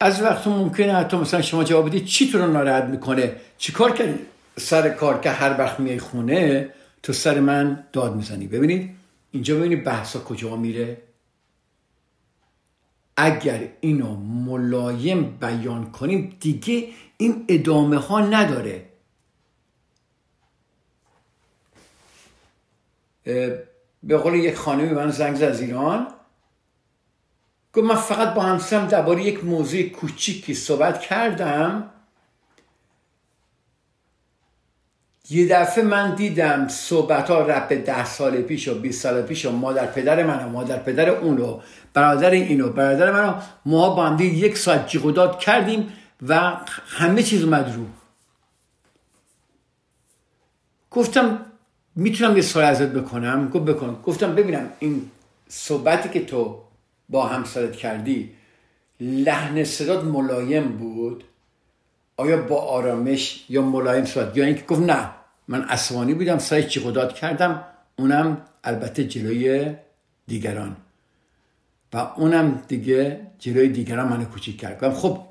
از 0.00 0.22
وقت 0.22 0.46
ممکنه 0.46 0.94
حتی 0.94 1.16
مثلا 1.16 1.42
شما 1.42 1.64
جواب 1.64 1.88
بدید 1.88 2.04
چی 2.04 2.30
تو 2.30 2.38
رو 2.38 2.52
ناراحت 2.52 2.84
می‌کنه؟ 2.84 3.36
چی 3.58 3.72
کار 3.72 3.92
کردی؟ 3.92 4.18
سر 4.58 4.88
کار 4.88 5.20
که 5.20 5.30
هر 5.30 5.58
وقت 5.58 5.80
میای 5.80 5.98
خونه 5.98 6.72
تو 7.02 7.12
سر 7.12 7.40
من 7.40 7.84
داد 7.92 8.16
می‌زنی. 8.16 8.46
ببینید 8.46 8.96
اینجا 9.30 9.56
ببینید 9.56 9.84
بحثا 9.84 10.20
کجا 10.20 10.56
میره؟ 10.56 11.02
اگر 13.16 13.68
اینو 13.80 14.16
ملایم 14.16 15.38
بیان 15.40 15.92
کنیم 15.92 16.36
دیگه 16.40 16.88
این 17.16 17.44
ادامه 17.48 17.96
ها 17.98 18.20
نداره. 18.20 18.84
به 24.02 24.16
قول 24.16 24.34
یک 24.34 24.54
خانمی 24.54 24.88
من 24.88 25.10
زنگ 25.10 25.36
زد 25.36 25.42
از 25.42 25.60
ایران. 25.60 26.06
گفت 27.72 27.86
من 27.86 27.94
فقط 27.94 28.34
با 28.34 28.42
همسرم 28.42 28.86
درباره 28.86 29.22
یک 29.22 29.44
موضوع 29.44 29.82
کوچیکی 29.82 30.54
صحبت 30.54 31.00
کردم. 31.00 31.90
یه 35.30 35.48
دفعه 35.48 35.84
من 35.84 36.14
دیدم 36.14 36.68
صحبت 36.68 37.30
ها 37.30 37.40
رب 37.40 37.84
ده 37.84 38.04
سال 38.04 38.42
پیش 38.42 38.68
و 38.68 38.74
20 38.74 39.02
سال 39.02 39.22
پیش 39.22 39.46
و 39.46 39.50
مادر 39.50 39.86
پدر 39.86 40.26
من 40.26 40.44
و 40.44 40.48
مادر 40.48 40.78
پدر 40.78 41.10
اونو 41.10 41.60
برادر 41.94 42.30
اینو 42.30 42.68
برادر 42.68 43.12
منو. 43.12 43.34
ما 43.66 43.94
با 43.94 44.06
هم 44.06 44.20
یک 44.20 44.58
ساعت 44.58 44.88
جیغ 44.88 45.12
داد 45.12 45.38
کردیم 45.38 45.92
و 46.28 46.56
همه 46.86 47.22
چیز 47.22 47.44
اومد 47.44 47.74
رو. 47.76 47.86
گفتم 50.90 51.46
می‌تونم 51.96 52.36
یه 52.36 52.42
سوال 52.42 52.64
ازت 52.64 52.88
بکنم؟ 52.88 53.48
گفت 53.48 53.64
بکن. 53.64 54.00
گفتم 54.04 54.34
ببینم 54.34 54.68
این 54.78 55.10
صحبتی 55.48 56.08
که 56.08 56.24
تو 56.24 56.58
با 57.08 57.26
همسرت 57.26 57.76
کردی 57.76 58.30
لحن 59.00 59.64
صدات 59.64 60.04
ملایم 60.04 60.68
بود؟ 60.68 61.24
آیا 62.16 62.36
با 62.36 62.60
آرامش 62.60 63.44
یا 63.48 63.62
ملایم 63.62 64.04
صحبت؟ 64.04 64.36
یا 64.36 64.44
اینکه 64.44 64.64
گفت 64.64 64.80
نه. 64.80 65.17
من 65.48 65.62
عصبانی 65.62 66.14
بودم 66.14 66.38
سعی 66.38 66.64
چی 66.64 66.80
خداد 66.80 67.14
کردم 67.14 67.64
اونم 67.96 68.42
البته 68.64 69.04
جلوی 69.04 69.74
دیگران. 70.26 70.76
و 71.92 71.96
اونم 71.96 72.62
دیگه 72.68 73.20
جلوی 73.38 73.68
دیگران 73.68 74.08
منو 74.08 74.24
کوچیک 74.24 74.60
کرد. 74.60 74.94
خب 74.94 75.24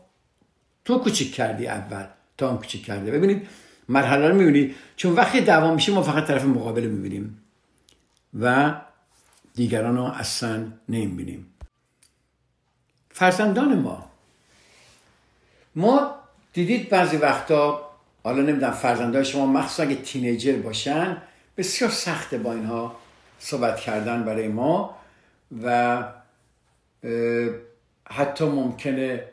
تو 0.85 0.97
کوچیک 0.99 1.33
کردی 1.33 1.67
اول 1.67 2.05
تا 2.37 2.49
اون 2.49 2.57
کوچیک 2.57 2.85
کرده. 2.85 3.11
ببینید 3.11 3.47
مرحله 3.89 4.27
رو 4.27 4.35
می‌بینی 4.35 4.75
چون 4.95 5.13
وقتی 5.13 5.41
دعوا 5.41 5.73
میشه 5.73 5.91
ما 5.91 6.01
فقط 6.01 6.27
طرف 6.27 6.45
مقابل 6.45 6.83
رو 6.83 6.91
می‌بینیم 6.91 7.41
و 8.39 8.75
دیگران 9.55 9.97
رو 9.97 10.03
اصلا 10.03 10.67
نمی‌بینیم. 10.89 11.45
فرزندان 13.09 13.79
ما. 13.79 14.11
ما 15.75 16.15
دیدید 16.53 16.89
بعضی 16.89 17.17
وقتا 17.17 17.86
حالا 18.27 18.41
نمی‌دونم 18.41 18.71
فرزندان 18.71 19.23
شما 19.23 19.45
مخصوصا 19.45 19.83
اگه 19.83 19.95
تینیجر 19.95 20.55
باشن 20.55 21.17
بسیار 21.57 21.91
سخته 21.91 22.37
با 22.37 22.53
اینها 22.53 22.95
صحبت 23.39 23.79
کردن 23.79 24.23
برای 24.23 24.47
ما 24.47 24.97
و 25.63 26.03
حتی 28.09 28.45
ممکنه 28.45 29.23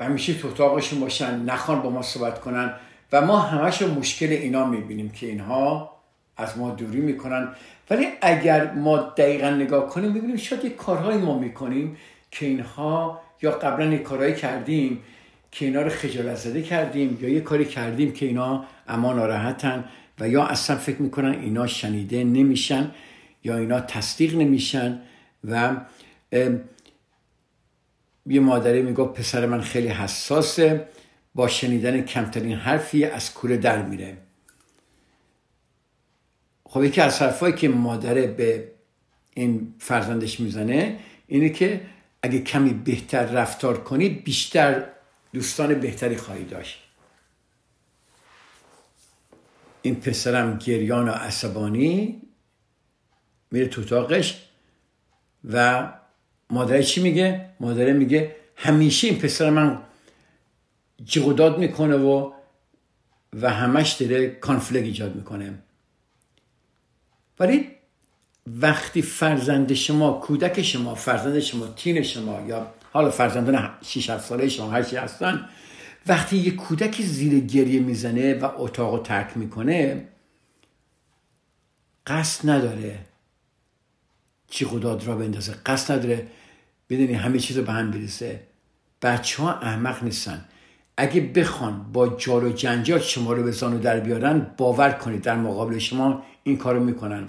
همیشه 0.00 0.34
تو 0.34 0.48
اتاقشون 0.48 1.00
باشن 1.00 1.40
نخوان 1.44 1.82
با 1.82 1.90
ما 1.90 2.02
صحبت 2.02 2.40
کنن 2.40 2.74
و 3.12 3.20
ما 3.20 3.38
همش 3.38 3.82
مشکل 3.82 4.26
اینا 4.26 4.66
می‌بینیم 4.66 5.10
که 5.10 5.26
اینها 5.26 5.96
از 6.36 6.58
ما 6.58 6.70
دوری 6.70 7.00
می‌کنن. 7.00 7.48
ولی 7.90 8.06
اگر 8.22 8.72
ما 8.72 8.96
دقیقا 8.96 9.50
نگاه 9.50 9.88
کنیم 9.88 10.12
ببینیم 10.12 10.36
شاید 10.36 10.64
یک 10.64 10.76
کارهایی 10.76 11.18
ما 11.18 11.38
می‌کنیم 11.38 11.96
که 12.30 12.46
اینها 12.46 13.20
یا 13.42 13.50
قبلا 13.50 13.86
یک 13.86 14.02
کارهایی 14.02 14.34
کردیم 14.34 15.02
که 15.52 15.64
اینا 15.64 15.82
رو 15.82 15.88
خجالت 15.88 16.36
زده 16.36 16.62
کردیم 16.62 17.18
یا 17.20 17.28
یه 17.28 17.40
کاری 17.40 17.64
کردیم 17.64 18.12
که 18.12 18.26
اینا 18.26 18.64
اما 18.88 19.12
ناراحتن 19.12 19.84
و 20.20 20.28
یا 20.28 20.44
اصلا 20.44 20.76
فکر 20.76 21.02
می‌کنن 21.02 21.40
اینا 21.40 21.66
شنیده 21.66 22.24
نمیشن 22.24 22.90
یا 23.44 23.56
اینا 23.56 23.80
تصدیق 23.80 24.34
نمیشن 24.34 25.00
و 25.44 25.76
یه 28.26 28.40
مادری 28.40 28.82
می‌گفت 28.82 29.20
پسر 29.20 29.46
من 29.46 29.60
خیلی 29.60 29.88
حساسه 29.88 30.88
با 31.34 31.48
شنیدن 31.48 32.02
کمترین 32.02 32.52
حرفی 32.52 33.04
از 33.04 33.34
کوره 33.34 33.56
در 33.56 33.82
میره. 33.82 34.16
خب 36.64 36.84
یکی 36.84 37.00
از 37.00 37.22
حرفایی 37.22 37.54
که 37.54 37.68
مادره 37.68 38.26
به 38.26 38.72
این 39.34 39.74
فرزندش 39.78 40.40
می‌زنه 40.40 40.98
اینه 41.26 41.48
که 41.48 41.80
اگه 42.22 42.38
کمی 42.38 42.70
بهتر 42.70 43.26
رفتار 43.26 43.82
کنی 43.82 44.08
بیشتر 44.08 44.84
دوستان 45.32 45.74
بهتری 45.74 46.16
خواهی 46.16 46.44
داشت 46.44 46.82
این 49.82 49.94
پسرم 49.94 50.58
گریان 50.58 51.08
و 51.08 51.12
عصبانی 51.12 52.22
میره 53.50 53.66
تو 53.66 53.80
اتاقش 53.80 54.42
و 55.44 55.88
مادره 56.50 56.82
چی 56.82 57.02
میگه؟ 57.02 57.48
مادره 57.60 57.92
میگه 57.92 58.36
همیشه 58.56 59.08
این 59.08 59.18
پسر 59.18 59.50
من 59.50 59.82
جغداد 61.04 61.58
می‌کنه 61.58 61.96
و 61.96 62.32
و 63.32 63.50
همش 63.50 63.92
داره 63.92 64.30
کانفلگ 64.30 64.82
ایجاد 64.84 65.16
می‌کنه 65.16 65.54
ولی 67.38 67.70
وقتی 68.46 69.02
فرزند 69.02 69.74
شما 69.74 70.12
کودک 70.12 70.62
شما 70.62 70.94
فرزند 70.94 71.40
شما 71.40 71.66
تین 71.66 72.02
شما 72.02 72.40
یا 72.48 72.74
حالا 72.92 73.10
فرزندان 73.10 73.70
6 73.82 74.10
7 74.10 74.24
ساله 74.24 74.48
شما 74.48 74.70
هر 74.70 74.82
چی 74.82 74.96
هستن. 74.96 75.48
وقتی 76.06 76.36
یه 76.36 76.50
کودکی 76.50 77.02
زیر 77.02 77.40
گریه 77.40 77.80
می‌زنه 77.80 78.34
و 78.34 78.50
اتاق 78.56 78.94
رو 78.94 79.02
ترک 79.02 79.36
می‌کنه 79.36 80.08
قصد 82.06 82.50
نداره 82.50 82.98
چی 84.48 84.64
خداد 84.64 85.06
را 85.06 85.16
بندازه. 85.16 85.54
قصد 85.66 85.94
نداره 85.94 86.26
بدونی 86.88 87.12
همه 87.12 87.38
چیز 87.38 87.58
رو 87.58 87.64
به 87.64 87.72
هم 87.72 87.90
بریزه 87.90 88.40
بچه 89.02 89.42
ها 89.42 89.52
احمق 89.52 90.04
نیستن. 90.04 90.44
اگه 90.96 91.20
بخوان 91.20 91.92
با 91.92 92.08
جار 92.08 92.44
و 92.44 92.52
جنجال 92.52 92.98
شما 92.98 93.32
رو 93.32 93.42
به 93.42 93.50
زانو 93.50 93.78
در 93.78 94.00
بیارن 94.00 94.54
باور 94.56 94.90
کنید 94.90 95.22
در 95.22 95.36
مقابل 95.36 95.78
شما 95.78 96.22
این 96.42 96.56
کارو 96.56 96.84
می‌کنن. 96.84 97.28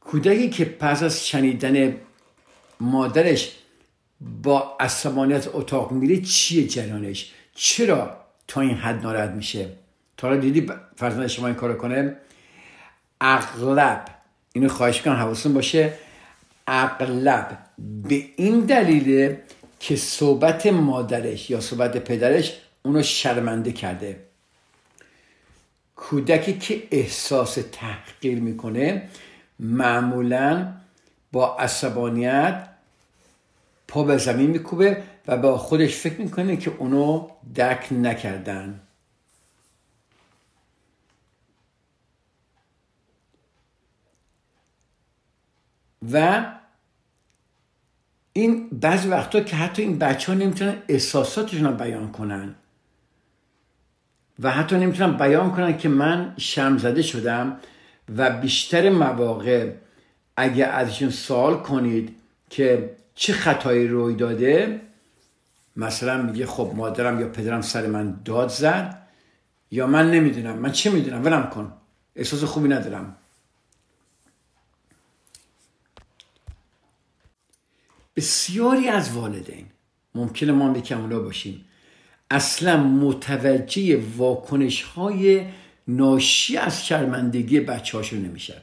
کودکی 0.00 0.50
که 0.50 0.64
پس 0.64 1.02
از 1.02 1.26
شنیدن 1.26 1.96
مادرش 2.80 3.52
با 4.20 4.76
عصبانیت 4.80 5.48
اتاق 5.52 5.92
میره 5.92 6.20
چیه 6.20 6.66
جریانش 6.66 7.32
چرا 7.54 8.16
تا 8.48 8.60
این 8.60 8.74
حد 8.74 9.02
ناراحت 9.02 9.30
میشه؟ 9.30 9.68
تا 10.16 10.28
حالا 10.28 10.40
دیدی 10.40 10.72
فرزند 10.96 11.26
شما 11.26 11.46
این 11.46 11.56
کارو 11.56 11.74
کنه؟ 11.74 12.16
اغلب 13.20 14.04
اینو 14.52 14.68
خواهش 14.68 15.02
کنم 15.02 15.14
حواستون 15.14 15.54
باشه 15.54 15.92
اغلب 16.66 17.58
به 18.08 18.24
این 18.36 18.60
دلیله 18.60 19.42
که 19.80 19.96
صحبت 19.96 20.66
مادرش 20.66 21.50
یا 21.50 21.60
صحبت 21.60 21.96
پدرش 21.96 22.56
اونو 22.82 23.02
شرمنده 23.02 23.72
کرده. 23.72 24.22
کودکی 25.96 26.58
که 26.58 26.82
احساس 26.90 27.58
تحقیر 27.72 28.40
می‌کنه 28.40 29.08
معمولا 29.60 30.72
با 31.36 31.56
عصبانیت 31.56 32.68
پا 33.88 34.02
به 34.02 34.16
زمین 34.16 34.50
میکوبه 34.50 35.02
و 35.26 35.36
با 35.36 35.58
خودش 35.58 35.96
فکر 35.96 36.20
می‌کنه 36.20 36.56
که 36.56 36.70
اونو 36.78 37.28
درک 37.54 37.88
نکردن. 37.92 38.80
و 46.12 46.46
این 48.32 48.68
بعضی 48.68 49.08
وقتا 49.08 49.40
که 49.40 49.56
حتی 49.56 49.82
این 49.82 49.98
بچه 49.98 50.32
ها 50.32 50.38
نمی‌تونن 50.38 50.82
احساساتشون 50.88 51.64
رو 51.64 51.72
بیان 51.72 52.12
کنن 52.12 52.54
و 54.38 54.50
حتی 54.50 54.76
نمی‌تونن 54.76 55.16
بیان 55.16 55.52
کنن 55.52 55.78
که 55.78 55.88
من 55.88 56.34
شرم 56.36 56.78
زده 56.78 57.02
شدم 57.02 57.60
و 58.16 58.30
بیشتر 58.30 58.90
مواقع 58.90 59.85
اگه 60.36 60.64
ازشون 60.66 61.10
سوال 61.10 61.56
کنید 61.56 62.16
که 62.50 62.96
چه 63.14 63.32
خطایی 63.32 63.88
روی 63.88 64.14
داده 64.14 64.80
مثلا 65.76 66.22
میگه 66.22 66.46
خب 66.46 66.72
مادرم 66.74 67.20
یا 67.20 67.28
پدرم 67.28 67.60
سر 67.60 67.86
من 67.86 68.20
داد 68.24 68.48
زد 68.48 69.02
یا 69.70 69.86
من 69.86 70.10
نمی‌دونم 70.10 70.58
من 70.58 70.72
چه 70.72 70.90
می‌دونم؟ 70.90 71.24
ولم 71.24 71.50
کن. 71.50 71.72
احساس 72.16 72.44
خوبی 72.44 72.68
ندارم. 72.68 73.16
بسیاری 78.16 78.88
از 78.88 79.12
والدین 79.12 79.66
ممکنه 80.14 80.52
ما 80.52 80.72
به 80.72 80.80
کمالا 80.80 81.20
باشیم 81.20 81.64
اصلا 82.30 82.76
متوجه 82.76 84.02
واکنش 84.16 84.82
های 84.82 85.46
ناشی 85.88 86.56
از 86.56 86.86
شرمندگی 86.86 87.60
بچه 87.60 87.98
هاشون 87.98 88.22
نمیشن. 88.22 88.62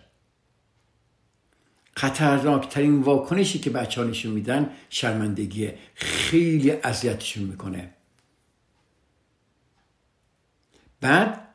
خطرناکترین 1.95 3.01
واکنشی 3.01 3.59
که 3.59 3.69
بچه 3.69 4.01
ها 4.01 4.07
نشون 4.07 4.31
میدن 4.31 4.69
شرمندگی 4.89 5.69
خیلی 5.95 6.71
اذیتشون 6.71 7.43
می‌کنه. 7.43 7.89
بعد 11.01 11.47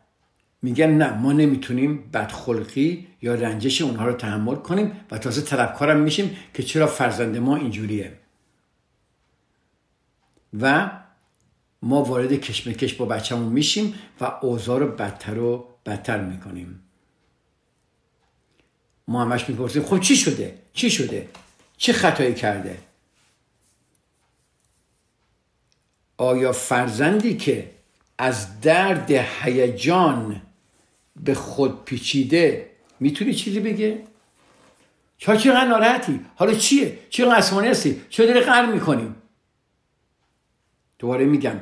میگن 0.62 0.90
نه 0.90 1.12
ما 1.12 1.33
نمی‌تونیم 1.33 2.11
بدخلقی 2.11 3.09
یا 3.22 3.35
رنجش 3.35 3.83
اونها 3.83 4.07
رو 4.07 4.12
تحمل 4.12 4.55
کنیم 4.55 4.92
و 5.11 5.18
تازه 5.18 5.42
طلبکارم 5.42 6.01
میشیم 6.01 6.37
که 6.55 6.62
چرا 6.62 6.87
فرزند 6.87 7.37
ما 7.37 7.57
اینجوریه. 7.57 8.18
و 10.61 10.90
ما 11.83 12.03
وارد 12.03 12.33
کشمکش 12.33 12.94
با 12.94 13.05
بچهمون 13.05 13.53
میشیم 13.53 13.94
و 14.20 14.33
اوضاع 14.42 14.81
رو 14.81 14.88
بدتر 14.88 15.38
و 15.38 15.68
بدتر 15.87 16.20
می‌کنیم. 16.20 16.81
ما 19.08 19.22
همش 19.22 19.48
می‌پرسیم 19.48 19.82
خب 19.82 20.00
چی 20.00 20.16
شده؟ 20.16 20.58
چی 20.72 20.90
شده؟ 20.90 21.28
چه 21.76 21.92
خطایی 21.92 22.34
کرده؟ 22.34 22.78
آیا 26.16 26.52
فرزندی 26.52 27.36
که 27.36 27.70
از 28.18 28.60
درد 28.60 29.10
هیجان 29.10 30.42
به 31.16 31.34
خود 31.34 31.84
پیچیده 31.84 32.70
می‌تونی 33.00 33.34
چیزی 33.34 33.60
بگه؟ 33.60 34.02
چرا 35.18 35.36
چقدر 35.36 35.66
ناراحتی؟ 35.66 36.20
حالا 36.34 36.54
چیه؟ 36.54 36.98
چرا 37.10 37.34
عصبانی 37.34 37.68
هستی؟ 37.68 38.02
چرا 38.08 38.26
داری 38.26 38.40
قهر 38.40 38.72
می‌کنی؟ 38.72 39.14
دوباره 40.98 41.24
میگم 41.24 41.60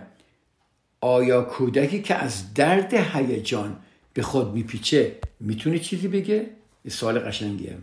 آیا 1.01 1.43
کودکی 1.43 2.03
که 2.03 2.15
از 2.15 2.55
درد 2.55 2.95
هیجان 2.95 3.81
به 4.15 4.23
خود 4.23 4.53
میپیچه 4.55 5.19
می‌تونه 5.41 5.79
چیزی 5.79 6.09
بگه؟ 6.09 6.51
این 6.87 6.95
سوال 6.95 7.19
قشنگیه. 7.19 7.79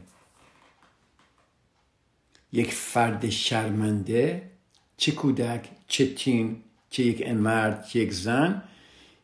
یک 2.52 2.74
فرد 2.74 3.30
شرمنده 3.30 4.50
چه 4.98 5.12
کودک 5.12 5.70
چه 5.88 6.13
تین 6.13 6.63
چه 6.89 7.04
یک 7.04 7.28
مرد 7.28 7.86
چه 7.86 8.00
یک 8.00 8.13
زن 8.13 8.63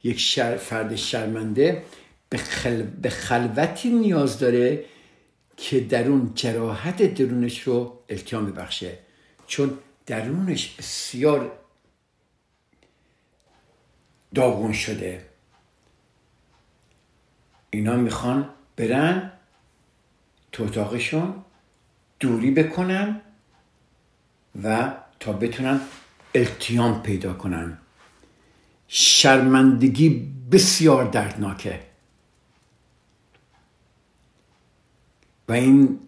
یک 0.03 0.19
شر 0.19 0.57
فرد 0.57 0.95
شرمنده 0.95 1.83
به, 2.29 2.37
خل... 2.37 2.81
به 2.81 3.09
خلوتی 3.09 3.89
نیاز 3.89 4.39
داره 4.39 4.85
که 5.57 5.79
درون 5.79 6.31
جراحت 6.35 7.13
درونش 7.13 7.61
رو 7.61 7.99
التیام 8.09 8.51
ببخشه. 8.51 8.97
چون 9.47 9.77
درونش 10.05 10.75
بسیار 10.75 11.59
داغون 14.35 14.73
شده. 14.73 15.25
اینا 17.69 17.95
می‌خوان 17.95 18.49
برن 18.75 19.38
تو 20.51 20.63
اتاقشون 20.63 21.33
دوری 22.19 22.51
بکنن 22.51 23.21
و 24.63 24.93
تا 25.19 25.33
بتونن 25.33 25.81
التیام 26.35 27.01
پیدا 27.01 27.33
کنن. 27.33 27.77
شرمندگی 28.87 30.31
بسیار 30.51 31.05
دردناکه. 31.05 31.79
و 35.47 35.53
این 35.53 35.99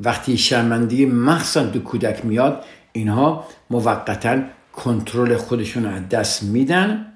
وقتی 0.00 0.36
شرمندگی 0.36 1.06
مخصوصا 1.06 1.66
دو 1.66 1.80
کودک 1.80 2.24
میاد 2.24 2.64
اینها 2.92 3.46
موقتا 3.70 4.42
کنترل 4.72 5.36
خودشون 5.36 5.86
از 5.86 6.08
دست 6.08 6.42
میدن 6.42 7.12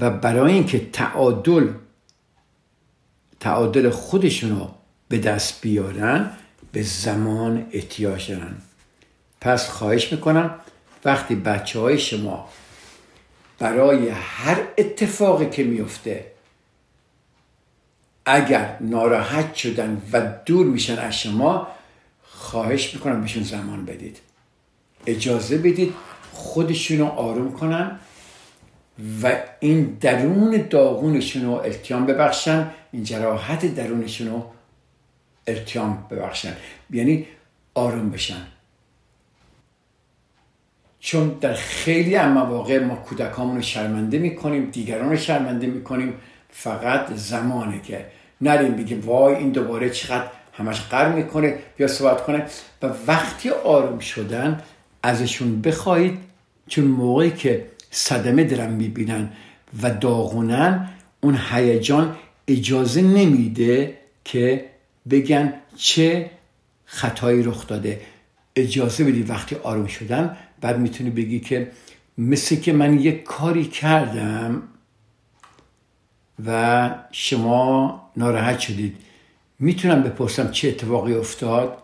و 0.00 0.10
برای 0.10 0.52
اینکه 0.52 0.90
تعادل 0.92 1.68
تعادل 3.40 3.90
خودشون 3.90 4.50
رو 4.50 4.74
به 5.12 5.18
دست 5.18 5.60
بیارن 5.60 6.30
به 6.72 6.82
زمان 6.82 7.66
احتیاج 7.72 8.30
دارن. 8.30 8.54
پس 9.40 9.68
خواهش 9.68 10.12
می‌کنم 10.12 10.54
وقتی 11.04 11.34
بچه 11.34 11.80
های 11.80 11.98
شما 11.98 12.48
برای 13.58 14.08
هر 14.08 14.62
اتفاقی 14.78 15.50
که 15.50 15.64
میفته 15.64 16.26
اگر 18.26 18.76
ناراحت 18.80 19.54
شدن 19.54 20.02
و 20.12 20.32
دور 20.46 20.66
میشن 20.66 20.98
از 20.98 21.20
شما 21.20 21.68
خواهش 22.22 22.94
می‌کنم 22.94 23.20
بهشون 23.20 23.42
زمان 23.42 23.84
بدید. 23.84 24.18
اجازه 25.06 25.58
بدید 25.58 25.94
خودشون 26.32 26.98
رو 26.98 27.06
آروم 27.06 27.52
کنن 27.52 27.98
و 29.22 29.36
این 29.60 29.96
درون 30.00 30.66
داغونشون 30.70 31.44
رو 31.44 31.52
التیام 31.52 32.06
ببخشن 32.06 32.70
این 32.92 33.04
جراحت 33.04 33.74
درونشون 33.74 34.28
رو 34.28 34.52
التیام 35.46 36.06
ببخشن. 36.10 36.56
یعنی 36.90 37.26
آروم 37.74 38.10
بشن. 38.10 38.46
چون 41.00 41.28
در 41.28 41.54
خیلی 41.54 42.16
از 42.16 42.30
مواقع 42.30 42.78
ما 42.78 42.94
کودکامون 42.94 43.56
رو 43.56 43.62
شرمنده 43.62 44.18
می‌کنیم 44.18 44.70
دیگران 44.70 45.10
رو 45.10 45.16
شرمنده 45.16 45.66
می‌کنیم. 45.66 46.14
فقط 46.50 47.12
زمانه 47.14 47.80
که 47.82 48.06
نریم 48.40 48.76
بگیم 48.76 49.00
وای 49.00 49.34
این 49.34 49.50
دوباره 49.50 49.90
چقدر 49.90 50.24
همش 50.52 50.80
قر 50.80 51.12
می‌کنه. 51.12 51.58
بیا 51.76 51.88
صحبت 51.88 52.24
کنه. 52.24 52.46
و 52.82 52.90
وقتی 53.06 53.50
آروم 53.50 53.98
شدن 53.98 54.62
ازشون 55.02 55.62
بخواهید 55.62 56.18
چون 56.68 56.84
موقعی 56.84 57.30
که 57.30 57.66
صدمه 57.90 58.44
درم 58.44 58.72
می‌بینن 58.72 59.30
و 59.82 59.90
داغونن 59.90 60.88
اون 61.20 61.38
هیجان 61.50 62.16
اجازه 62.48 63.02
نمیده 63.02 63.98
که 64.24 64.71
بگن 65.10 65.54
چه 65.76 66.30
خطایی 66.84 67.42
رخ 67.42 67.66
داده. 67.66 68.00
اجازه 68.56 69.04
بدید 69.04 69.30
وقتی 69.30 69.56
آروم 69.56 69.86
شدن 69.86 70.36
بعد 70.60 70.78
می‌تونی 70.78 71.10
بگی 71.10 71.40
که 71.40 71.70
مثل 72.18 72.56
که 72.56 72.72
من 72.72 73.00
یک 73.00 73.24
کاری 73.24 73.64
کردم 73.64 74.62
و 76.46 76.90
شما 77.12 78.00
ناراحت 78.16 78.58
شدید. 78.58 78.96
می‌تونم 79.58 80.02
بپرسم 80.02 80.50
چه 80.50 80.68
اتفاقی 80.68 81.14
افتاد؟ 81.14 81.78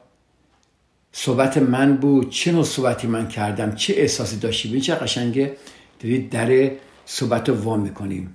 صحبت 1.13 1.59
من 1.59 1.97
بود. 1.97 2.31
چه 2.31 2.53
نوع 2.53 2.65
صحبتی 2.65 3.07
من 3.07 3.29
کردم؟ 3.29 3.75
چه 3.75 3.95
احساسی 3.97 4.37
داشتی 4.37 4.69
ببین 4.69 4.81
چه 4.81 4.95
قشنگه؟ 4.95 5.57
دارید 6.01 6.31
در 6.31 6.71
صحبت 7.07 7.49
رو 7.49 7.55
وا 7.55 7.77
می‌کنیم. 7.77 8.35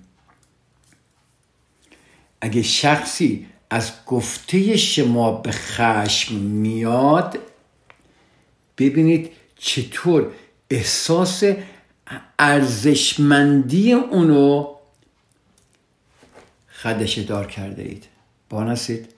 اگه 2.42 2.62
شخصی 2.62 3.48
از 3.74 3.92
گفته 4.06 4.78
شما 4.78 5.32
به 5.32 5.52
خشم 5.52 6.36
میاد 6.36 7.40
ببینید 8.78 9.32
چطور 9.56 10.32
احساس 10.70 11.44
ارزشمندی 12.40 13.94
اونو 13.94 14.76
خدشه 16.68 17.24
دار 17.24 17.48
کرده 17.48 17.82
اید. 17.82 18.06
بانستید 18.50 19.14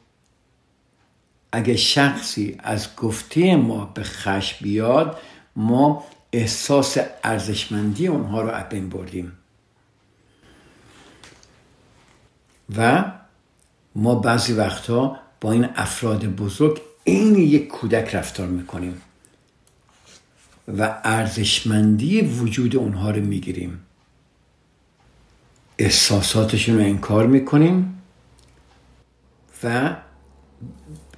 اگه 1.51 1.77
شخصی 1.77 2.55
از 2.59 2.95
گفته 2.95 3.55
ما 3.55 3.85
به 3.85 4.03
خشم 4.03 4.57
بیاد 4.61 5.21
ما 5.55 6.03
احساس 6.31 6.97
ارزشمندی 7.23 8.07
اونها 8.07 8.41
رو 8.41 8.63
بین 8.69 8.89
بردیم. 8.89 9.31
و 12.77 13.03
ما 13.95 14.15
بعضی 14.15 14.53
وقتها 14.53 15.17
با 15.41 15.51
این 15.51 15.67
افراد 15.75 16.25
بزرگ 16.25 16.81
این 17.03 17.35
یک 17.35 17.67
کودک 17.67 18.15
رفتار 18.15 18.47
می‌کنیم 18.47 19.01
و 20.67 21.01
ارزشمندی 21.03 22.21
وجود 22.21 22.75
اونها 22.75 23.11
رو 23.11 23.21
می‌گیریم. 23.21 23.79
احساساتشون 25.77 26.77
رو 26.77 26.81
انکار 26.81 27.27
می‌کنیم 27.27 28.01
و 29.63 29.95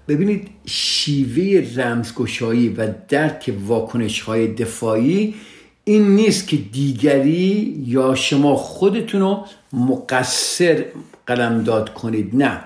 ببینید 0.07 0.49
شیوه 0.65 1.67
رمزگشایی 1.75 2.69
و 2.69 2.93
درک 3.07 3.53
واکنش 3.65 4.21
های 4.21 4.47
دفاعی 4.47 5.35
این 5.83 6.15
نیست 6.15 6.47
که 6.47 6.57
دیگری 6.57 7.83
یا 7.85 8.15
شما 8.15 8.55
خودتون 8.55 9.21
رو 9.21 9.45
مقصر 9.73 10.85
قلمداد 11.27 11.93
کنید. 11.93 12.35
نه. 12.35 12.63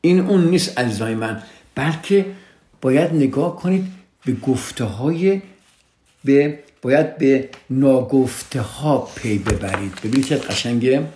این 0.00 0.20
اون 0.20 0.44
نیست 0.44 0.78
عزیزای 0.78 1.14
من 1.14 1.42
بلکه 1.74 2.26
باید 2.80 3.14
نگاه 3.14 3.56
کنید 3.56 3.92
به 4.24 4.32
گفته 4.32 4.84
های 4.84 5.42
به 6.24 6.58
باید 6.82 7.18
به 7.18 7.48
ناگفته 7.70 8.60
ها 8.60 8.98
پی 9.16 9.38
ببرید. 9.38 10.00
ببینید 10.04 10.26
چه 10.26 10.36
قشنگه. 10.36 11.08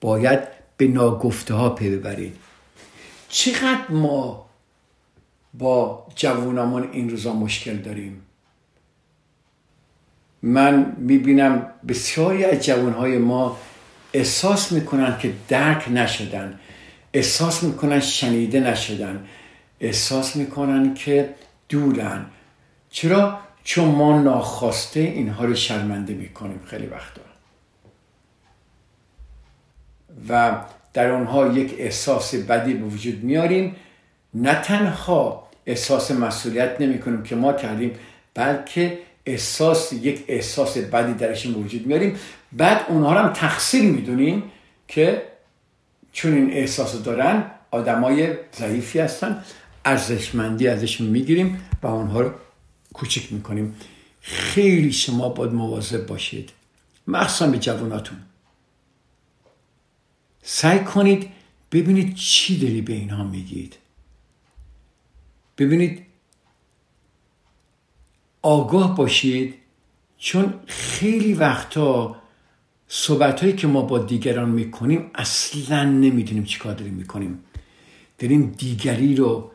باید 0.00 0.40
به 0.76 0.88
ناگفته 0.88 1.54
ها 1.54 1.70
پی 1.70 1.96
ببرید. 1.96 2.36
چقدر 3.28 3.90
ما 3.90 4.46
با 5.54 6.06
جوانامون 6.14 6.88
این 6.92 7.10
روزا 7.10 7.32
مشکل 7.32 7.76
داریم؟ 7.76 8.22
من 10.42 10.96
می‌بینم 10.98 11.66
بسیاری 11.88 12.44
از 12.44 12.64
جوانهای 12.64 13.18
ما 13.18 13.58
احساس 14.12 14.72
می‌کنن 14.72 15.18
که 15.18 15.32
درک 15.48 15.88
نشدن 15.88 16.60
احساس 17.12 17.62
می‌کنن 17.62 18.00
شنیده 18.00 18.60
نشدن 18.60 19.26
احساس 19.80 20.36
می‌کنن 20.36 20.94
که 20.94 21.34
دورن. 21.68 22.26
چرا؟ 22.90 23.38
چون 23.64 23.84
ما 23.84 24.22
ناخواسته 24.22 25.00
اینها 25.00 25.44
رو 25.44 25.54
شرمنده 25.54 26.14
می‌کنیم 26.14 26.60
خیلی 26.66 26.86
وقتا. 26.86 27.20
و 30.28 30.60
در 30.92 31.10
آنها 31.10 31.52
یک 31.52 31.74
احساس 31.78 32.34
بدی 32.34 32.74
به 32.74 32.86
وجود 32.86 33.24
میاریم. 33.24 33.76
نه 34.34 34.54
تنها 34.54 35.48
احساس 35.66 36.10
مسئولیت 36.10 36.80
نمی 36.80 36.98
کنیم 36.98 37.22
که 37.22 37.36
ما 37.36 37.52
کردیم 37.52 37.90
بلکه 38.34 38.98
احساس 39.26 39.92
یک 39.92 40.24
احساس 40.28 40.78
بدی 40.78 41.14
درشون 41.14 41.54
وجود 41.54 41.86
میاریم. 41.86 42.18
بعد 42.52 42.86
اونها 42.88 43.12
رو 43.12 43.18
هم 43.18 43.32
تقصیر 43.32 43.82
می‌دونیم 43.82 44.42
که 44.88 45.22
چون 46.12 46.32
این 46.34 46.52
احساس 46.52 47.02
دارن 47.02 47.50
آدمای 47.70 48.36
ضعیفی 48.56 48.98
هستن 48.98 49.44
ارزشمندی 49.84 50.68
ازشون 50.68 51.06
می‌گیریم 51.06 51.64
و 51.82 51.86
اونها 51.86 52.20
رو 52.20 52.30
کوچک 52.92 53.32
می‌کنیم. 53.32 53.76
خیلی 54.20 54.92
شما 54.92 55.28
باید 55.28 55.52
مواظب 55.52 56.06
باشید. 56.06 56.50
مخصوصا 57.06 57.46
به 57.46 57.58
جواناتون 57.58 58.18
سعی 60.42 60.78
کنید 60.78 61.30
ببینید 61.72 62.14
چی 62.14 62.58
داری 62.58 62.80
به 62.82 62.92
اینها 62.92 63.24
میگید. 63.24 63.76
ببینید 65.58 66.06
آگاه 68.42 68.96
باشید 68.96 69.54
چون 70.18 70.54
خیلی 70.66 71.32
وقتا 71.32 72.16
صحبت 72.88 73.40
هایی 73.40 73.52
که 73.52 73.66
ما 73.66 73.82
با 73.82 73.98
دیگران 73.98 74.48
می‌کنیم 74.48 75.10
اصلا 75.14 75.84
نمی‌دونیم 75.84 76.44
چی 76.44 76.58
کار 76.58 76.74
داریم 76.74 76.94
می‌کنیم. 76.94 77.38
داریم 78.18 78.54
دیگری 78.58 79.16
رو 79.16 79.50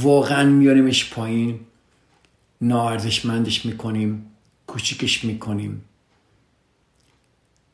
واقعا 0.00 0.50
میاریمش 0.50 1.10
پایین 1.10 1.60
ناارزشمندش 2.60 3.66
می‌کنیم 3.66 4.26
کوچیکش 4.66 5.24
می‌کنیم. 5.24 5.84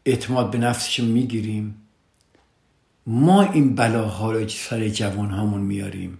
اعتماد 0.04 0.50
به 0.50 0.58
نفسش 0.58 1.00
می‌گیریم. 1.00 1.74
ما 3.06 3.42
این 3.42 3.74
بلاها 3.74 4.32
رو 4.32 4.48
سر 4.48 4.88
جوان 4.88 5.30
هامون 5.30 5.60
میاریم 5.60 6.18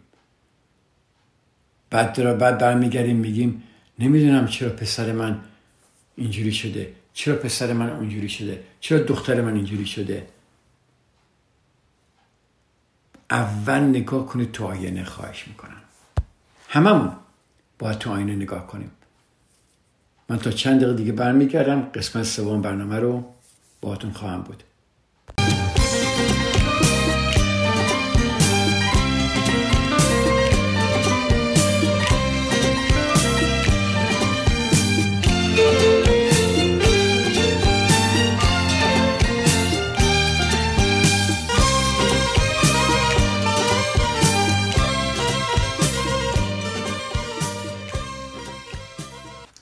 بعد 1.91 2.21
را 2.21 2.35
بعد 2.35 2.59
برمیگردیم 2.59 3.17
میگیم 3.17 3.63
نمی‌دونم 3.99 4.47
چرا 4.47 4.71
پسر 4.71 5.13
من 5.13 5.41
اینجوری 6.17 6.53
شده. 6.53 6.95
چرا 7.13 7.37
پسر 7.37 7.73
من 7.73 7.91
اونجوری 7.91 8.29
شده؟ 8.29 8.65
چرا 8.81 8.99
دختر 8.99 9.41
من 9.41 9.55
اینجوری 9.55 9.87
شده؟ 9.87 10.27
اول 13.31 13.81
نگاه 13.81 14.27
کنید 14.27 14.53
تو 14.53 14.67
آینه 14.67 15.05
خواهش 15.05 15.49
می‌کنم. 15.49 15.81
هممون 16.69 17.13
باید 17.79 17.99
تو 17.99 18.11
آینه 18.11 18.37
نگاه 18.37 18.67
کنیم. 18.67 18.91
من 20.29 20.39
تا 20.39 20.51
چند 20.51 20.77
دقیقه 20.81 20.95
دیگه 20.95 21.13
برمیگردم 21.13 21.81
قسمت 21.81 22.23
سوم 22.23 22.63
برنامه 22.63 22.99
رو 22.99 23.35
باهاتون 23.81 24.13
خواهم 24.13 24.43
بود. 24.43 24.63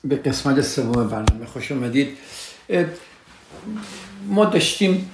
به 0.09 0.17
قسمت 0.17 0.61
سوم 0.61 1.09
برنامه 1.09 1.47
خوش 1.47 1.73
آمدید 1.73 2.09
ما 4.27 4.45
داشتیم 4.45 5.11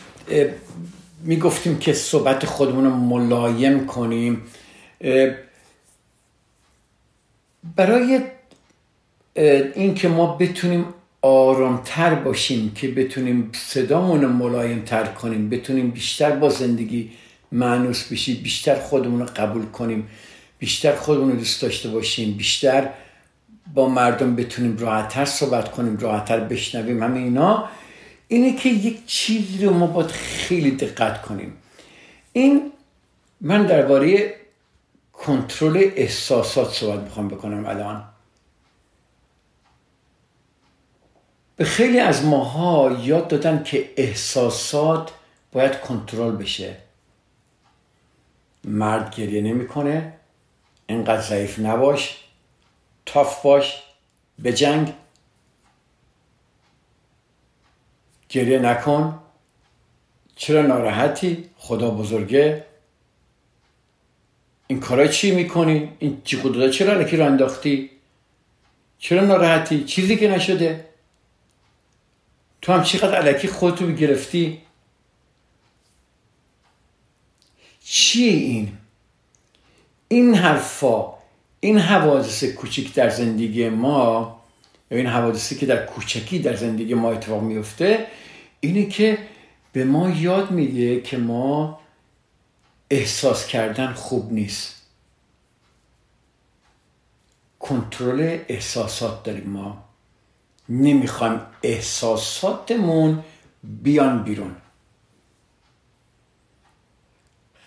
می‌گفتیم 1.23 1.79
که 1.79 1.93
صحبت 1.93 2.47
خودمون 2.47 2.85
رو 2.85 2.91
ملایم 2.91 3.87
کنیم. 3.87 4.43
برای 7.77 8.21
اینکه 9.75 10.09
ما 10.09 10.37
بتونیم 10.37 10.85
آرامتر 11.23 12.15
باشیم 12.15 12.73
که 12.75 12.89
بتونیم 12.89 13.51
صدامون 13.55 14.23
رو 14.23 14.29
ملایم 14.29 14.83
تر 14.83 15.05
کنیم 15.05 15.51
بتونیم 15.51 15.91
بیشتر 15.91 16.31
با 16.31 16.49
زندگی 16.49 17.11
معنوس 17.53 18.13
بشیم 18.13 18.43
بیشتر 18.43 18.75
خودمون 18.75 19.21
رو 19.21 19.27
قبول 19.37 19.67
کنیم 19.67 20.09
بیشتر 20.59 20.97
خودمون 20.97 21.31
رو 21.31 21.37
دوست 21.37 21.63
داشته 21.63 21.89
باشیم 21.89 22.33
بیشتر 22.33 22.89
با 23.75 23.89
مردم 23.89 24.37
بتونیم 24.37 24.79
راحتتر 24.79 25.25
صحبت 25.25 25.71
کنیم 25.71 25.97
راحتتر 25.97 26.41
بشنویم 26.41 27.03
همه 27.03 27.19
اینا. 27.19 27.69
اینه 28.29 28.57
که 28.57 28.69
یک 28.69 29.07
چیزی 29.07 29.65
رو 29.65 29.75
ما 29.75 29.87
باید 29.87 30.11
خیلی 30.11 30.71
دقت 30.71 31.23
کنیم. 31.23 31.57
این 32.33 32.73
من 33.41 33.67
درباره 33.67 34.35
کنترل 35.13 35.91
احساسات 35.97 36.73
صحبت 36.73 37.01
می‌خوام 37.01 37.29
بکنم 37.29 37.67
الان. 37.67 38.05
به 41.57 41.65
خیلی 41.65 42.01
از 42.01 42.25
ماها 42.25 42.99
یاد 43.03 43.29
دادن 43.29 43.63
که 43.63 43.91
احساسات 43.97 45.11
باید 45.53 45.81
کنترل 45.81 46.37
بشه. 46.37 46.77
مرد 48.65 49.15
گریه 49.15 49.43
نمی‌کنه 49.43 50.13
انقدر 50.89 51.23
ضعیف 51.23 51.59
نباش. 51.59 52.24
تاف 53.07 53.43
باش 53.43 53.83
به 54.39 54.53
جنگ. 54.53 54.93
گریه 58.29 58.59
نکن. 58.59 59.21
چرا 60.37 60.63
ناراحتی؟ 60.63 61.51
خدا 61.57 61.91
بزرگه. 61.91 62.67
این 64.67 64.81
کارا 64.81 65.07
چی 65.07 65.35
می‌کنی؟ 65.35 65.93
این 65.99 66.23
چی 66.25 66.37
خدا 66.37 66.69
چرا 66.69 67.01
رکی 67.01 67.17
رو 67.17 67.27
انداختی؟ 67.27 67.91
چرا 68.99 69.25
ناراحتی؟ 69.25 69.85
چیزی 69.85 70.17
که 70.17 70.29
نشده. 70.29 70.89
تو 72.63 72.73
هم 72.73 72.83
چقدر 72.83 73.15
علکی 73.15 73.49
خودتو 73.49 73.93
گرفتی؟ 73.93 74.63
چیه 77.85 78.33
این؟ 78.33 78.79
این 80.09 80.35
حرفا 80.35 81.14
این 81.65 81.79
حوادث 81.79 82.45
کوچیک 82.45 82.95
در 82.95 83.09
زندگی 83.09 83.69
ما 83.69 84.41
یا 84.91 84.99
این 84.99 85.07
حوادثی 85.07 85.57
که 85.57 85.67
در 85.67 85.87
کوچکی 85.87 86.39
در 86.39 86.57
زندگی 86.57 86.95
ما 86.95 87.11
اتفاق 87.11 87.43
میفته 87.43 88.07
اینه 88.61 88.87
که 88.87 89.19
به 89.73 89.85
ما 89.85 90.11
یاد 90.11 90.51
میده 90.51 91.01
که 91.01 91.17
ما 91.19 91.81
احساس 92.91 93.47
کردن 93.47 93.93
خوب 93.93 94.33
نیست. 94.33 94.83
کنترل 97.61 98.39
احساسات 98.49 99.23
داریم 99.23 99.51
ما. 99.51 99.85
نمی‌خوایم 100.69 101.41
احساساتمون 101.63 103.25
بیان 103.63 104.23
بیرون. 104.23 104.57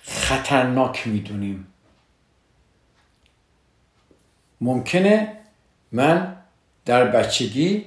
خطرناک 0.04 1.08
می‌دونیم. 1.08 1.68
ممکنه 4.62 5.38
من 5.92 6.36
در 6.86 7.06
بچگی 7.06 7.86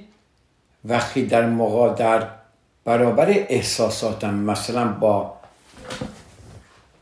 وقتی 0.85 1.25
در 1.25 1.45
موقع 1.45 1.93
در 1.93 2.27
برابر 2.85 3.29
احساساتم 3.29 4.33
مثلا 4.33 4.87
با 4.87 5.33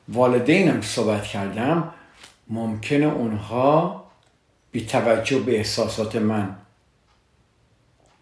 والدینم 0.10 0.82
صحبت 0.82 1.24
کردم 1.24 1.94
ممکنه 2.48 3.06
اونها 3.06 4.04
بی 4.72 4.86
توجه 4.86 5.40
به 5.40 5.58
احساسات 5.58 6.16
من 6.16 6.56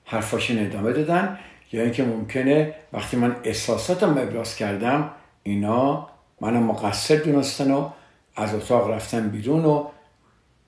حرفاشون 0.05 0.65
ادامه 0.65 0.93
دادن 0.93 1.39
یا 1.71 1.83
اینکه 1.83 2.03
ممکنه 2.03 2.73
وقتی 2.93 3.17
من 3.17 3.35
احساساتم 3.43 4.17
ابراز 4.17 4.55
کردم 4.55 5.09
اینا 5.43 6.07
منو 6.41 6.59
مقصر 6.59 7.15
دونستن 7.15 7.71
و 7.71 7.89
از 8.35 8.55
اتاق 8.55 8.91
رفتن 8.91 9.29
بیرون 9.29 9.65
و 9.65 9.87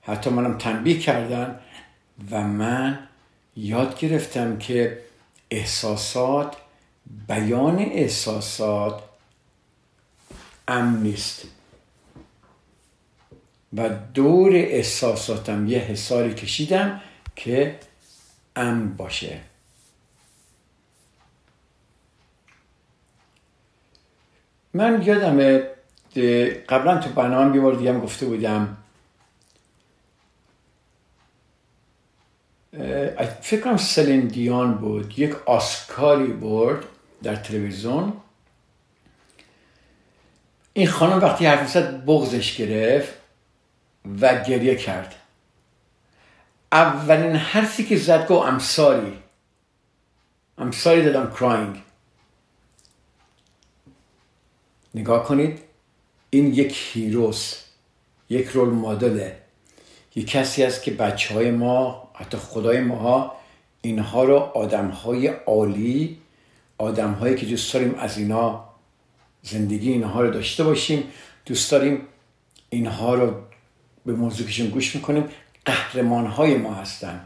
حتی 0.10 0.30
منم 0.30 0.58
تنبیه 0.58 1.00
کردن 1.00 1.60
و 2.32 2.44
من 2.44 3.00
یاد 3.56 4.00
گرفتم 4.00 4.58
که 4.58 5.00
احساسات 5.52 6.56
بیان 7.28 7.80
احساسات 7.80 9.04
امن 10.68 11.04
نیست. 11.04 11.46
و 13.74 13.90
دور 14.14 14.52
احساساتم 14.56 15.68
یه 15.68 15.80
حساری 15.80 16.34
کشیدم 16.34 17.02
که 17.36 17.80
امن 18.56 18.94
باشه. 18.94 19.42
من 24.74 25.02
یادم 25.02 25.62
قبلا 26.70 26.98
تو 26.98 27.10
برنامه 27.10 27.56
یه 27.56 27.62
بار 27.62 27.74
دیگه 27.74 27.94
هم 27.94 28.00
گفته 28.00 28.26
بودم 28.26 28.78
فکر 33.42 33.62
کنم 33.62 33.78
سلین 33.78 34.28
دیان 34.28 34.74
بود 34.74 35.20
یک 35.20 35.36
آسکاری 35.46 36.34
برد 36.34 36.86
در 37.24 37.36
تلویزیون. 37.36 38.14
این 40.74 40.88
خانم 40.88 41.20
وقتی 41.20 41.46
حرف 41.46 41.72
زد 41.72 42.06
بغزش 42.06 42.58
گرفت 42.58 43.14
و 44.22 44.44
گریه 44.44 44.76
کرد. 44.76 45.16
اولین 46.72 47.36
حرفی 47.36 47.84
که 47.84 47.98
زد 47.98 48.28
گو 48.28 48.46
I'm 48.46 48.62
sorry. 48.62 49.14
I'm 50.62 50.74
sorry 50.74 51.02
that 51.02 51.16
I'm 51.16 51.40
crying. 51.40 51.78
نگاه 54.96 55.24
کنید 55.24 55.60
این 56.30 56.54
یک 56.54 56.78
هیروس 56.94 57.64
یک 58.30 58.48
رول 58.48 58.70
مدله. 58.70 59.38
یک 60.16 60.28
کسی 60.28 60.64
است 60.64 60.84
که 60.84 60.92
بچه 60.92 61.34
های 61.34 61.52
ما 61.52 62.09
حتی 62.20 62.38
خدای 62.38 62.80
ماها 62.80 63.36
اینها 63.82 64.24
رو 64.24 64.36
آدم 64.36 64.88
های 64.88 65.28
عالی 65.28 66.18
آدم 66.78 67.12
هایی 67.12 67.36
که 67.36 67.46
دوست 67.46 67.74
داریم 67.74 67.96
از 68.00 68.18
اینا 68.18 68.64
زندگی 69.42 69.92
اینها 69.92 70.22
رو 70.22 70.32
داشته 70.32 70.64
باشیم 70.64 71.04
دوست 71.46 71.72
داریم 71.72 72.02
اینها 72.70 73.16
رو 73.16 73.34
به 74.06 74.14
موضوعشون 74.14 74.68
گوش 74.68 74.96
می‌کنیم 74.96 75.26
قهرمان 75.66 76.26
های 76.26 76.58
ما 76.58 76.74
هستن. 76.74 77.26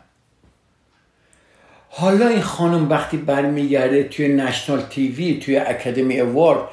حالا 1.89 2.27
این 2.27 2.41
خانم 2.41 2.89
وقتی 2.89 3.17
برمیگرده 3.17 4.03
توی 4.03 4.27
نشنال 4.27 4.81
تیوی 4.81 5.39
توی 5.39 5.57
اکادمی 5.57 6.19
اوارد 6.19 6.69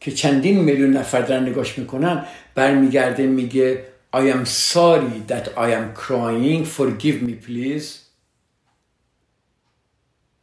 که 0.00 0.12
چندین 0.12 0.60
میلیون 0.60 0.90
نفر 0.90 1.20
دارن 1.20 1.48
نگاش 1.48 1.78
می‌کنن 1.78 2.24
برمیگرده 2.54 3.26
میگه 3.26 3.84
I 4.12 4.20
am 4.34 4.44
sorry 4.46 5.20
that 5.26 5.48
I 5.56 5.68
am 5.72 5.94
crying. 5.94 6.64
Forgive 6.64 7.22
me 7.22 7.34
please. 7.34 7.86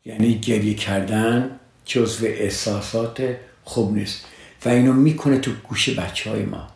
یعنی 0.05 0.39
گریه 0.39 0.73
کردن 0.73 1.59
جزو 1.85 2.25
احساسات 2.25 3.35
خوب 3.63 3.93
نیست. 3.93 4.25
و 4.65 4.69
اینو 4.69 4.93
می‌کنه 4.93 5.37
تو 5.37 5.51
گوش 5.51 5.89
بچه 5.89 6.29
های 6.29 6.43
ما. 6.45 6.67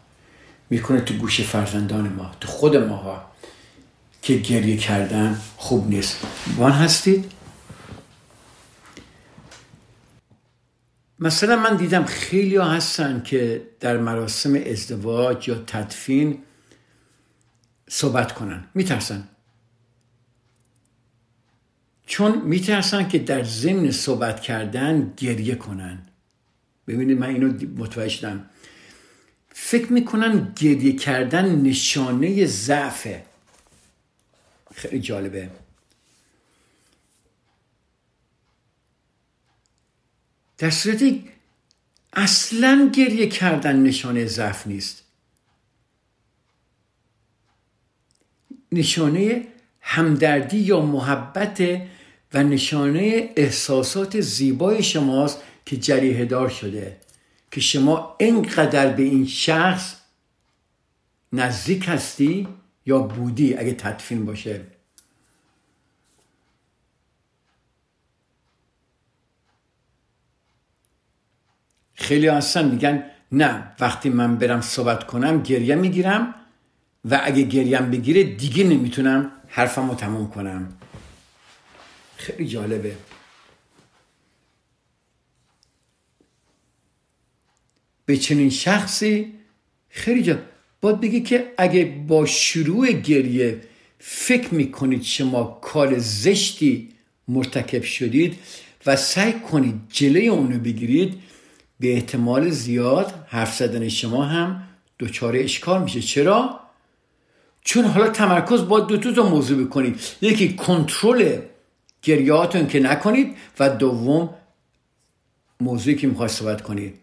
می‌کنه 0.69 1.01
تو 1.01 1.13
گوش 1.13 1.41
فرزندان 1.41 2.09
ما 2.09 2.31
تو 2.39 2.47
خود 2.47 2.75
ماها 2.77 3.31
که 4.21 4.35
گریه 4.35 4.77
کردن 4.77 5.41
خوب 5.57 5.89
نیست. 5.89 6.17
وان 6.57 6.71
هستید؟ 6.71 7.31
مثلا 11.19 11.55
من 11.55 11.75
دیدم 11.75 12.05
خیلی 12.05 12.55
ها 12.55 12.65
هستن 12.65 13.21
که 13.25 13.61
در 13.79 13.97
مراسم 13.97 14.55
ازدواج 14.55 15.47
یا 15.47 15.55
تدفین 15.55 16.43
صحبت 17.89 18.33
کنن. 18.33 18.67
میترسن. 18.73 19.27
چون 22.05 22.41
میترسن 22.41 23.07
که 23.07 23.19
در 23.19 23.43
ضمن 23.43 23.91
صحبت 23.91 24.41
کردن 24.41 25.13
گریه 25.17 25.55
کنن. 25.55 26.01
ببینید 26.87 27.17
من 27.17 27.27
اینو 27.27 27.53
متوجه 27.77 28.09
شدم. 28.09 28.49
فکر 29.49 29.93
می‌کنن 29.93 30.53
گریه 30.55 30.95
کردن 30.95 31.61
نشانه 31.61 32.45
ضعفه. 32.45 33.25
خیلی 34.75 34.99
جالبه. 34.99 35.49
در 40.57 40.69
صورتی 40.69 41.29
اصلا 42.13 42.91
گریه 42.95 43.27
کردن 43.27 43.75
نشانه 43.75 44.25
ضعف 44.25 44.67
نیست. 44.67 45.03
نشانه 48.71 49.47
همدردی 49.81 50.57
یا 50.57 50.81
محبت 50.81 51.81
و 52.33 52.43
نشانه 52.43 53.29
احساسات 53.35 54.19
زیبای 54.19 54.83
شماست 54.83 55.43
که 55.65 55.77
جریه 55.77 56.25
دار 56.25 56.49
شده. 56.49 56.97
که 57.51 57.61
شما 57.61 58.15
اینقدر 58.19 58.93
به 58.93 59.03
این 59.03 59.27
شخص 59.27 59.95
نزدیک 61.33 61.85
هستی 61.87 62.47
یا 62.85 62.99
بودی 62.99 63.53
اگه 63.53 63.73
تدفین 63.73 64.25
باشه. 64.25 64.61
خیلی 71.93 72.27
هستن 72.27 72.71
میگن 72.71 73.03
نه 73.31 73.71
وقتی 73.79 74.09
من 74.09 74.35
برم 74.35 74.61
صحبت 74.61 75.03
کنم 75.03 75.43
گریه 75.43 75.75
می‌گیرم. 75.75 76.35
و 77.11 77.21
اگه 77.23 77.41
گریم 77.41 77.91
بگیره 77.91 78.23
دیگه 78.23 78.63
نمی‌تونم 78.63 79.31
حرفم 79.47 79.89
رو 79.89 79.95
تموم 79.95 80.29
کنم. 80.29 80.73
خیلی 82.17 82.47
جالبه. 82.47 82.95
به 88.05 88.17
چنین 88.17 88.49
شخصی 88.49 89.33
خیلی 89.89 90.23
جالب 90.23 90.43
باید 90.81 91.01
بگی 91.01 91.21
که 91.21 91.53
اگه 91.57 91.85
با 92.07 92.25
شروع 92.25 92.91
گریه 92.91 93.61
فکر 93.99 94.53
می‌کنید 94.53 95.03
شما 95.03 95.43
کار 95.61 95.99
زشتی 95.99 96.89
مرتکب 97.27 97.83
شدید 97.83 98.39
و 98.85 98.95
سعی 98.95 99.33
کنید 99.33 99.75
جلوی 99.89 100.27
اونو 100.27 100.59
بگیرید 100.59 101.13
به 101.79 101.93
احتمال 101.93 102.49
زیاد 102.49 103.25
حرف 103.27 103.55
زدن 103.55 103.89
شما 103.89 104.25
هم 104.25 104.63
دچار 104.99 105.35
اشکال 105.35 105.83
میشه. 105.83 106.01
چرا؟ 106.01 106.66
چون 107.67 107.85
حالا 107.85 108.09
تمرکز 108.09 108.67
با 108.67 108.79
دو 108.79 109.13
تا 109.13 109.29
موضوع 109.29 109.65
بکنید. 109.65 109.99
یکی 110.21 110.55
کنترل 110.55 111.41
گریهاتون 112.01 112.67
که 112.67 112.79
نکنید 112.79 113.37
و 113.59 113.69
دوم 113.69 114.29
موضوعی 115.59 115.95
که 115.95 116.07
می‌خواید 116.07 116.31
صحبت 116.31 116.61
کنید. 116.61 116.99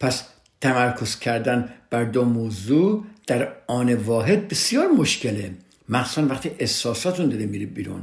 پس 0.00 0.24
تمرکز 0.60 1.18
کردن 1.18 1.72
بر 1.90 2.04
دو 2.04 2.24
موضوع 2.24 3.04
در 3.26 3.52
آن 3.66 3.94
واحد 3.94 4.48
بسیار 4.48 4.86
مشکله. 4.86 5.54
مخصوصا 5.88 6.26
وقتی 6.26 6.50
احساساتون 6.58 7.28
داره 7.28 7.46
میره 7.46 7.66
بیرون. 7.66 8.02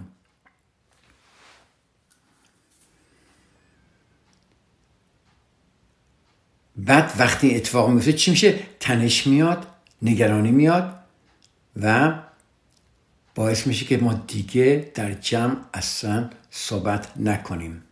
بعد 6.76 7.14
وقتی 7.20 7.56
اتفاق 7.56 7.90
میفته 7.90 8.14
چی 8.14 8.32
میشه؟ 8.32 8.60
تنش 8.80 9.28
میاد 9.28 9.68
نگرانی 10.02 10.52
میاد 10.52 10.97
و 11.82 12.14
باعث 13.36 13.68
میشه 13.68 13.86
که 13.86 13.98
ما 13.98 14.14
دیگه 14.14 14.92
در 14.96 15.14
جمع 15.14 15.56
اصلا 15.74 16.30
صحبت 16.52 17.08
نکنیم. 17.18 17.84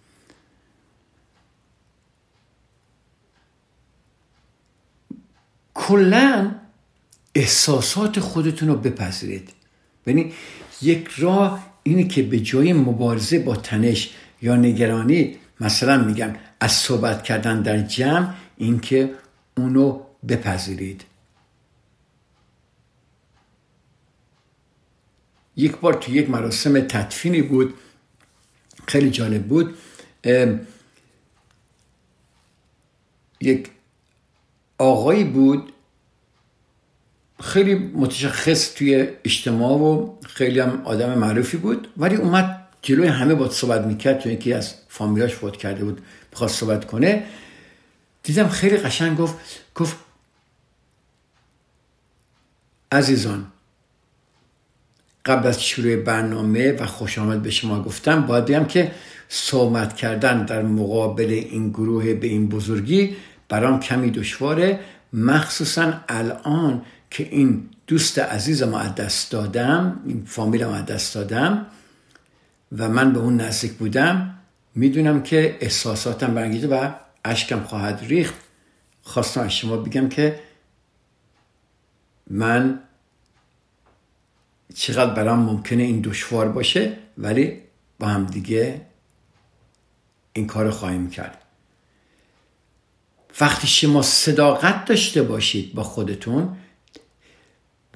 کلا 5.73 6.55
احساسات 7.35 8.19
خودتون 8.19 8.67
رو 8.69 8.75
بپذیرید. 8.75 9.49
ببینید 10.05 10.33
یک 10.81 11.07
راه 11.17 11.75
اینه 11.83 12.03
که 12.03 12.23
به 12.23 12.39
جای 12.39 12.73
مبارزه 12.73 13.39
با 13.39 13.55
تنش 13.55 14.13
یا 14.41 14.55
نگرانی 14.55 15.37
مثلا 15.59 15.97
میگم 15.97 16.35
از 16.59 16.71
صحبت 16.71 17.23
کردن 17.23 17.61
در 17.61 17.81
جمع 17.81 18.33
اینکه 18.57 19.11
اونو 19.57 19.99
بپذیرید. 20.27 21.03
یک 25.57 25.77
بار 25.77 25.93
تو 25.93 26.11
یک 26.11 26.29
مراسم 26.29 26.81
تدفینی 26.81 27.41
بود. 27.41 27.73
خیلی 28.87 29.09
جالب 29.09 29.43
بود. 29.43 29.77
یک 33.41 33.69
آقایی 34.77 35.23
بود. 35.23 35.73
خیلی 37.43 37.75
متشخص 37.75 38.73
توی 38.73 39.07
اجتماع 39.23 39.73
و 39.73 40.15
خیلی 40.25 40.59
هم 40.59 40.81
آدم 40.85 41.17
معروفی 41.17 41.57
بود. 41.57 41.87
ولی 41.97 42.15
اومد 42.15 42.67
جلوی 42.81 43.07
همه 43.07 43.35
با 43.35 43.49
صحبت 43.49 43.81
می‌کرد. 43.81 44.19
تو 44.19 44.29
یکی 44.29 44.53
از 44.53 44.73
فامیلاش 44.89 45.33
فوت 45.33 45.57
کرده 45.57 45.85
بود 45.85 46.01
می‌خواست 46.31 46.59
صحبت 46.59 46.85
کنه. 46.85 47.25
دیدم 48.23 48.47
خیلی 48.47 48.77
قشنگ 48.77 49.17
گفت 49.17 49.35
گفت 49.75 49.97
عزیزان 52.91 53.51
قبل 55.25 55.47
از 55.47 55.63
شروع 55.63 55.95
برنامه 55.95 56.71
و 56.71 56.85
خوش 56.85 57.19
آمد 57.19 57.41
به 57.41 57.51
شما 57.51 57.83
گفتم 57.83 58.21
باید 58.21 58.45
بگم 58.45 58.65
که 58.65 58.91
صحبت 59.29 59.95
کردن 59.95 60.45
در 60.45 60.61
مقابل 60.61 61.29
این 61.29 61.69
گروه 61.69 62.13
به 62.13 62.27
این 62.27 62.49
بزرگی 62.49 63.15
برام 63.49 63.79
کمی 63.79 64.11
دشواره. 64.11 64.79
مخصوصا 65.13 65.93
الان 66.09 66.81
که 67.09 67.27
این 67.31 67.69
دوست 67.87 68.19
عزیزم 68.19 68.73
از 68.73 68.95
دست 68.95 69.31
دادم 69.31 69.99
این 70.05 70.23
فامیلم 70.25 70.69
از 70.69 70.85
دست 70.85 71.15
دادم 71.15 71.65
و 72.77 72.89
من 72.89 73.13
به 73.13 73.19
اون 73.19 73.41
نزدیک 73.41 73.71
بودم 73.71 74.35
می‌دونم 74.75 75.23
که 75.23 75.57
احساساتم 75.61 76.33
برانگیزه 76.33 76.67
و 76.67 76.89
اشکم 77.25 77.59
خواهد 77.63 78.03
ریخت. 78.07 78.35
خواستم 79.03 79.41
از 79.41 79.53
شما 79.53 79.77
بگم 79.77 80.09
که 80.09 80.39
من 82.29 82.79
چقدر 84.75 85.13
برام 85.13 85.39
ممکنه 85.39 85.83
این 85.83 86.01
دشوار 86.01 86.49
باشه 86.49 86.97
ولی 87.17 87.61
با 87.99 88.07
هم 88.07 88.25
دیگه 88.25 88.81
این 90.33 90.47
کار 90.47 90.71
خواهیم 90.71 91.09
کرد. 91.09 91.41
وقتی 93.41 93.67
شما 93.67 94.01
صداقت 94.01 94.85
داشته 94.85 95.23
باشید 95.23 95.73
با 95.73 95.83
خودتون 95.83 96.57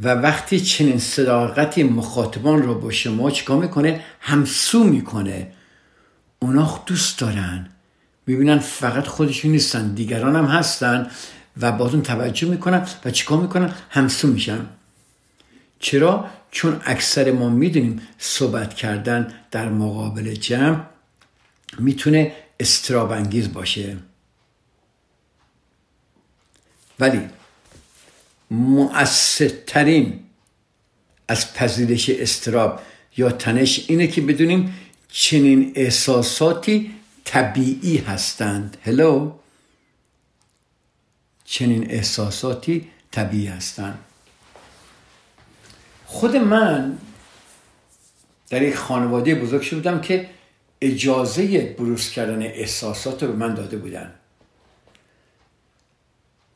و 0.01 0.07
وقتی 0.07 0.59
چنین 0.59 0.99
صداقتی 0.99 1.83
مخاطبان 1.83 2.63
رو 2.63 2.79
با 2.79 2.91
شما 2.91 3.31
چیکار 3.31 3.57
می‌کنه؟ 3.57 4.03
همسو 4.19 4.83
می‌کنه. 4.83 5.51
اونا 6.39 6.83
دوست 6.85 7.19
دارن. 7.19 7.69
می‌بینن 8.25 8.59
فقط 8.59 9.07
خودشون 9.07 9.51
نیستن 9.51 9.93
دیگران 9.93 10.35
هم 10.35 10.45
هستن 10.45 11.11
و 11.57 11.71
باتون 11.71 12.01
توجه 12.01 12.47
می‌کنن 12.47 12.87
و 13.05 13.11
چیکار 13.11 13.37
می‌کنن؟ 13.37 13.73
همسو 13.89 14.27
میشن. 14.27 14.65
چرا؟ 15.79 16.29
چون 16.51 16.81
اکثر 16.85 17.31
ما 17.31 17.49
می‌دونیم 17.49 18.01
صحبت 18.17 18.73
کردن 18.73 19.33
در 19.51 19.69
مقابل 19.69 20.33
جمع 20.33 20.85
می‌تونه 21.79 22.35
استراب 22.59 23.11
انگیز 23.11 23.53
باشه. 23.53 23.97
ولی 26.99 27.29
مؤثرترین 28.51 30.19
از 31.27 31.53
پذیرش 31.53 32.09
استراب 32.09 32.81
یا 33.17 33.31
تنش 33.31 33.85
اینه 33.87 34.07
که 34.07 34.21
بدونیم 34.21 34.75
چنین 35.09 35.73
احساساتی 35.75 36.91
طبیعی 37.25 37.97
هستند. 37.97 38.77
هلو 38.83 39.31
چنین 41.45 41.91
احساساتی 41.91 42.87
طبیعی 43.11 43.47
هستند. 43.47 43.99
خود 46.11 46.35
من 46.35 46.97
در 48.49 48.61
یک 48.61 48.75
خانواده 48.75 49.35
بزرگ 49.35 49.61
شده 49.61 49.75
بودم 49.75 50.01
که 50.01 50.29
اجازه 50.81 51.75
بروز 51.79 52.09
کردن 52.09 52.41
احساسات 52.41 53.23
رو 53.23 53.31
به 53.31 53.35
من 53.35 53.53
داده 53.53 53.77
بودن. 53.77 54.13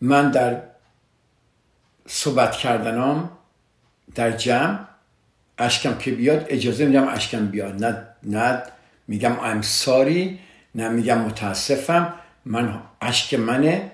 من 0.02 0.32
در 0.32 0.62
صحبت 2.08 2.52
کردنام 2.52 3.30
در 4.16 4.32
جمع 4.32 4.80
اشکم 5.58 5.98
که 5.98 6.12
بیاد 6.12 6.46
اجازه 6.50 6.86
میدم 6.86 7.08
اشکم 7.08 7.48
بیاد. 7.48 7.84
نه 7.86 8.08
نه 8.24 8.64
میگم 9.08 9.36
I'm 9.36 9.66
sorry 9.86 10.30
نه 10.76 10.90
میگم 10.90 11.18
متاسفم. 11.18 12.14
من 12.46 12.82
اشک 13.02 13.34
منه 13.34 13.92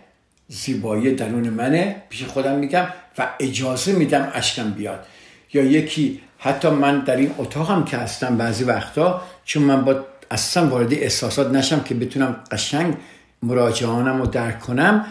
زیبایی 0.47 1.15
درون 1.15 1.49
منه 1.49 2.03
پیش 2.09 2.23
خودم 2.23 2.55
میگم 2.55 2.87
و 3.17 3.27
اجازه 3.39 3.91
میدم 3.91 4.31
اشکم 4.33 4.71
بیاد. 4.71 5.05
یا 5.53 5.63
یکی 5.63 6.21
حتی 6.37 6.69
من 6.69 6.99
در 6.99 7.15
این 7.15 7.35
اتاقم 7.37 7.83
که 7.83 7.97
هستم 7.97 8.37
بعضی 8.37 8.63
وقتا 8.63 9.21
چون 9.45 9.63
من 9.63 9.85
با 9.85 10.05
اصلا 10.31 10.67
وارد 10.67 10.93
احساسات 10.93 11.51
نشم 11.51 11.83
که 11.83 11.95
بتونم 11.95 12.43
قشنگ 12.51 12.97
مراجعانم 13.43 14.17
رو 14.21 14.25
درک 14.25 14.59
کنم. 14.59 15.05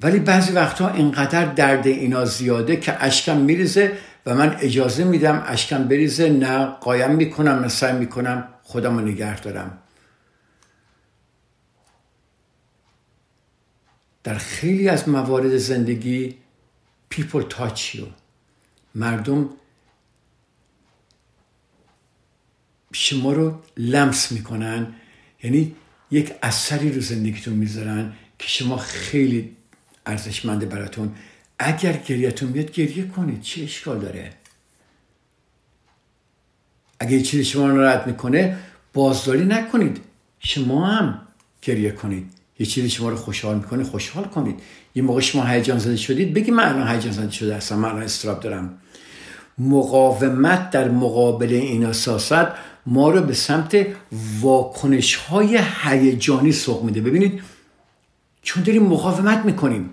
ولی 0.00 0.18
بعضی 0.18 0.52
وقتها 0.52 0.88
اینقدر 0.88 1.44
درد 1.44 1.86
اینا 1.86 2.24
زیاده 2.24 2.76
که 2.76 3.04
اشکم 3.04 3.36
میریزه 3.36 3.98
و 4.26 4.34
من 4.34 4.56
اجازه 4.60 5.04
میدم 5.04 5.44
اشکم 5.46 5.84
بریزه 5.84 6.28
نه 6.28 6.64
قایم 6.64 7.10
می‌کنم 7.10 7.52
نه 7.52 7.68
سعی 7.68 7.98
می‌کنم 7.98 8.48
خودم 8.62 8.98
رو 8.98 9.04
نگه 9.04 9.40
دارم. 9.40 9.78
در 14.24 14.34
خیلی 14.34 14.88
از 14.88 15.08
موارد 15.08 15.56
زندگی 15.56 16.36
people 17.14 17.42
touch 17.42 17.94
you. 17.94 18.25
مردم 18.96 19.50
شما 22.92 23.32
رو 23.32 23.62
لمس 23.76 24.32
می‌کنن. 24.32 24.94
یعنی 25.42 25.76
یک 26.10 26.32
اثری 26.42 26.92
رو 26.92 27.00
زندگیتون 27.00 27.54
می‌ذارن 27.54 28.12
که 28.38 28.48
شما 28.48 28.76
خیلی 28.76 29.56
ارزشمنده 30.06 30.66
براتون. 30.66 31.14
اگر 31.58 31.92
گریهتون 31.92 32.48
میاد 32.48 32.70
گریه 32.72 33.06
کنید. 33.06 33.40
چه 33.40 33.62
اشکال 33.62 33.98
داره؟ 33.98 34.32
اگر 37.00 37.12
یه 37.12 37.22
چیزی 37.22 37.44
شما 37.44 37.68
رو 37.68 37.80
رد 37.80 38.06
می‌کنه 38.06 38.58
بازداری 38.92 39.44
نکنید. 39.44 40.00
شما 40.38 40.86
هم 40.86 41.26
گریه 41.62 41.90
کنید. 41.90 42.30
یه 42.58 42.66
چیزی 42.66 42.90
شما 42.90 43.08
رو 43.08 43.16
خوشحال 43.16 43.56
می‌کنه 43.56 43.84
خوشحال 43.84 44.24
کنید. 44.24 44.60
یه 44.94 45.02
موقع 45.02 45.20
شما 45.20 45.44
هیجان 45.44 45.78
زده 45.78 45.96
شدید 45.96 46.34
بگی 46.34 46.50
من 46.50 46.64
الان 46.64 46.94
هیجان 46.94 47.12
زده 47.12 47.30
شده 47.30 47.56
هستم 47.56 47.78
من 47.78 48.02
استراب 48.02 48.40
دارم. 48.40 48.78
مقاومت 49.58 50.70
در 50.70 50.88
مقابل 50.88 51.52
این 51.52 51.86
اساست 51.86 52.46
ما 52.86 53.10
رو 53.10 53.22
به 53.22 53.34
سمت 53.34 53.86
واکنش 54.40 55.14
های 55.14 55.60
هیجانی 55.82 56.52
سوق 56.52 56.82
میده. 56.82 57.00
ببینید 57.00 57.42
چون 58.42 58.62
داریم 58.62 58.82
مقاومت 58.82 59.44
می‌کنیم. 59.44 59.90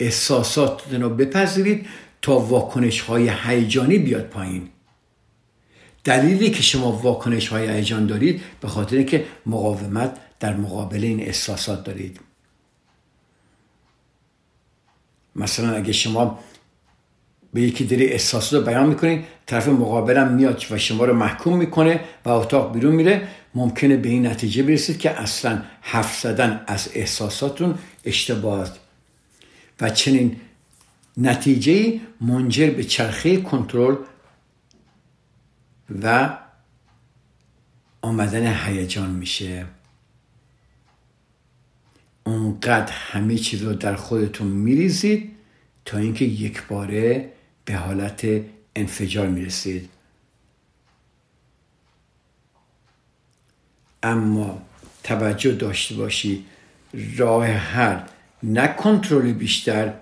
احساساتتون 0.00 1.02
رو 1.02 1.10
بپذیرید 1.10 1.86
تا 2.22 2.38
واکنش 2.38 3.00
های 3.00 3.32
هیجانی 3.42 3.98
بیاد 3.98 4.24
پایین. 4.24 4.68
دلیلی 6.04 6.50
که 6.50 6.62
شما 6.62 6.92
واکنش 6.92 7.48
های 7.48 7.70
هیجان 7.70 8.06
دارید 8.06 8.42
به 8.60 8.68
خاطر 8.68 9.02
که 9.02 9.26
مقاومت 9.46 10.16
در 10.40 10.56
مقابل 10.56 11.04
این 11.04 11.20
احساسات 11.20 11.84
دارید. 11.84 12.20
مثلا 15.36 15.76
اگه 15.76 15.92
شما 15.92 16.38
به 17.56 17.62
یکی 17.62 17.84
داری 17.84 18.06
احساس 18.06 18.54
رو 18.54 18.60
بیان 18.60 18.88
می‌کنی. 18.88 19.24
طرف 19.46 19.68
مقابلم 19.68 20.32
میاد 20.32 20.64
و 20.70 20.78
شما 20.78 21.04
رو 21.04 21.14
محکوم 21.14 21.56
می‌کنه 21.56 22.00
و 22.24 22.28
اتاق 22.28 22.72
بیرون 22.72 22.94
میره. 22.94 23.28
ممکنه 23.54 23.96
به 23.96 24.08
این 24.08 24.26
نتیجه 24.26 24.62
برسید 24.62 24.98
که 24.98 25.10
اصلا 25.10 25.62
حرف 25.80 26.20
زدن 26.20 26.64
از 26.66 26.90
احساساتون 26.94 27.74
اشتباه 28.04 28.68
و 29.80 29.90
چنین 29.90 30.36
نتیجه 31.16 32.00
منجر 32.20 32.70
به 32.70 32.84
چرخه 32.84 33.36
کنترل 33.36 33.96
و 36.02 36.38
آمدن 38.02 38.54
هیجان 38.66 39.10
میشه. 39.10 39.66
اونقدر 42.24 42.92
همه 42.92 43.36
چیز 43.36 43.62
رو 43.62 43.72
در 43.72 43.94
خودتون 43.94 44.46
میریزید 44.46 45.30
تا 45.84 45.98
اینکه 45.98 46.24
یک 46.24 46.62
باره 46.68 47.35
به 47.66 47.76
حالت 47.76 48.26
انفجار 48.76 49.28
می‌رسید. 49.28 49.90
اما 54.02 54.62
توجه 55.04 55.52
داشته 55.52 55.94
باشی 55.94 56.46
راه 57.16 57.46
حل 57.46 58.00
نه 58.42 58.68
کنترل 58.68 59.32
بیشتر 59.32 59.94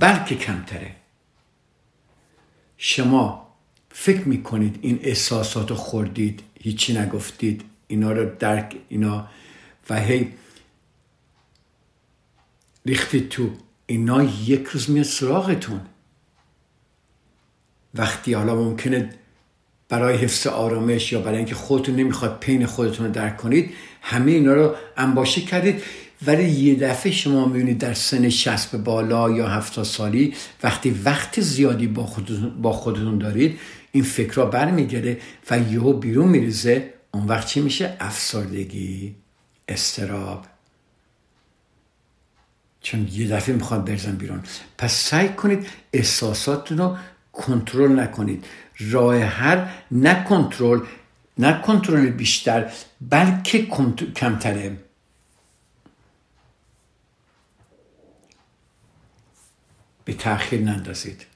بلکه 0.00 0.34
کمتره. 0.34 0.94
شما 2.78 3.54
فکر 3.90 4.28
می‌کنید 4.28 4.78
این 4.82 5.00
احساسات 5.02 5.70
رو 5.70 5.76
خوردید 5.76 6.42
هیچی 6.60 6.98
نگفتید 6.98 7.64
اینا 7.86 8.12
رو 8.12 8.36
درک 8.38 8.76
اینا 8.88 9.28
و 9.90 10.00
هی 10.00 10.34
ریختید 12.86 13.28
تو 13.28 13.50
اینا 13.86 14.22
یک 14.22 14.64
روز 14.64 14.90
میاد 14.90 15.04
سراغتون. 15.04 15.80
وقتی 17.98 18.32
حالا 18.32 18.54
ممکنه 18.54 19.10
برای 19.88 20.16
حفظ 20.16 20.46
آرامش 20.46 21.12
یا 21.12 21.20
برای 21.20 21.36
اینکه 21.36 21.54
خودتون 21.54 21.96
نمی‌خواد 21.96 22.38
پین 22.40 22.66
خودتون 22.66 23.06
رو 23.06 23.12
درک 23.12 23.36
کنید 23.36 23.74
همه 24.02 24.32
اینا 24.32 24.54
رو 24.54 24.74
انباشته 24.96 25.40
کردید. 25.40 25.82
ولی 26.26 26.44
یه 26.50 26.74
دفعه 26.74 27.12
شما 27.12 27.46
می‌بینید 27.46 27.78
در 27.78 27.94
سن 27.94 28.28
60 28.28 28.76
بالا 28.76 29.30
یا 29.30 29.48
70 29.48 29.84
سالی 29.84 30.34
وقتی 30.62 30.90
وقت 30.90 31.40
زیادی 31.40 31.86
با 31.86 32.06
خودتون, 32.06 32.62
با 32.62 32.72
خودتون 32.72 33.18
دارید 33.18 33.58
این 33.92 34.04
فکرها 34.04 34.46
برمیگرده 34.46 35.20
و 35.50 35.58
یهو 35.58 35.92
بیرون 35.92 36.28
میریزه. 36.28 36.92
اون 37.14 37.26
وقت 37.26 37.46
چی 37.46 37.60
میشه؟ 37.60 37.96
افسردگی 38.00 39.14
استراب. 39.68 40.46
چون 42.80 43.08
یه 43.12 43.28
دفعه 43.28 43.54
می‌خواد 43.54 43.84
برزن 43.84 44.16
بیرون. 44.16 44.42
پس 44.78 44.94
سعی 44.94 45.28
کنید 45.28 45.66
احساساتتون 45.92 46.78
رو 46.78 46.96
کنترل 47.36 48.00
نکنید. 48.00 48.44
راه 48.78 49.18
حل 49.18 49.66
نه 49.90 50.24
کنترل 50.24 50.80
نه 51.38 51.62
کنترل 51.62 52.10
بیشتر 52.10 52.72
بلکه 53.00 53.66
کمتره. 54.14 54.76
به 60.04 60.12
تاخیر 60.12 60.60
نندازید. 60.60 61.26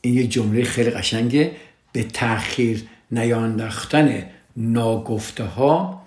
این 0.00 0.14
یه 0.14 0.26
جمله 0.26 0.64
خیلی 0.64 0.90
قشنگه. 0.90 1.56
به 1.92 2.04
تاخیر 2.04 2.88
نیانداختن 3.10 4.30
ناگفته 4.56 5.44
ها 5.44 6.06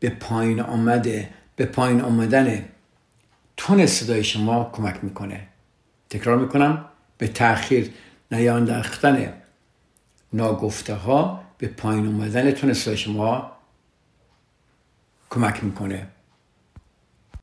به 0.00 0.10
پایین 0.10 0.60
آمده 0.60 1.30
به 1.56 1.66
پایین 1.66 2.00
آمدن 2.00 2.68
تون 3.56 3.86
صدای 3.86 4.24
شما 4.24 4.70
کمک 4.72 5.04
می‌کنه. 5.04 5.49
تکرار 6.10 6.38
می‌کنم 6.38 6.84
به 7.18 7.28
تاخیر 7.28 7.90
نیانداختن 8.32 9.32
ناگفته 10.32 10.94
ها 10.94 11.44
به 11.58 11.68
پایین 11.68 12.06
آمدن 12.06 12.50
تون 12.50 12.72
صدای 12.72 12.96
شما 12.96 13.52
کمک 15.30 15.64
می‌کنه. 15.64 16.06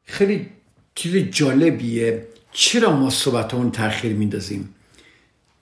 خیلی 0.06 0.50
چیز 0.96 1.16
جالبیه. 1.16 2.28
چرا 2.52 2.96
ما 2.96 3.10
صحبتمون 3.10 3.72
تاخیر 3.72 4.14
میندازیم؟ 4.14 4.76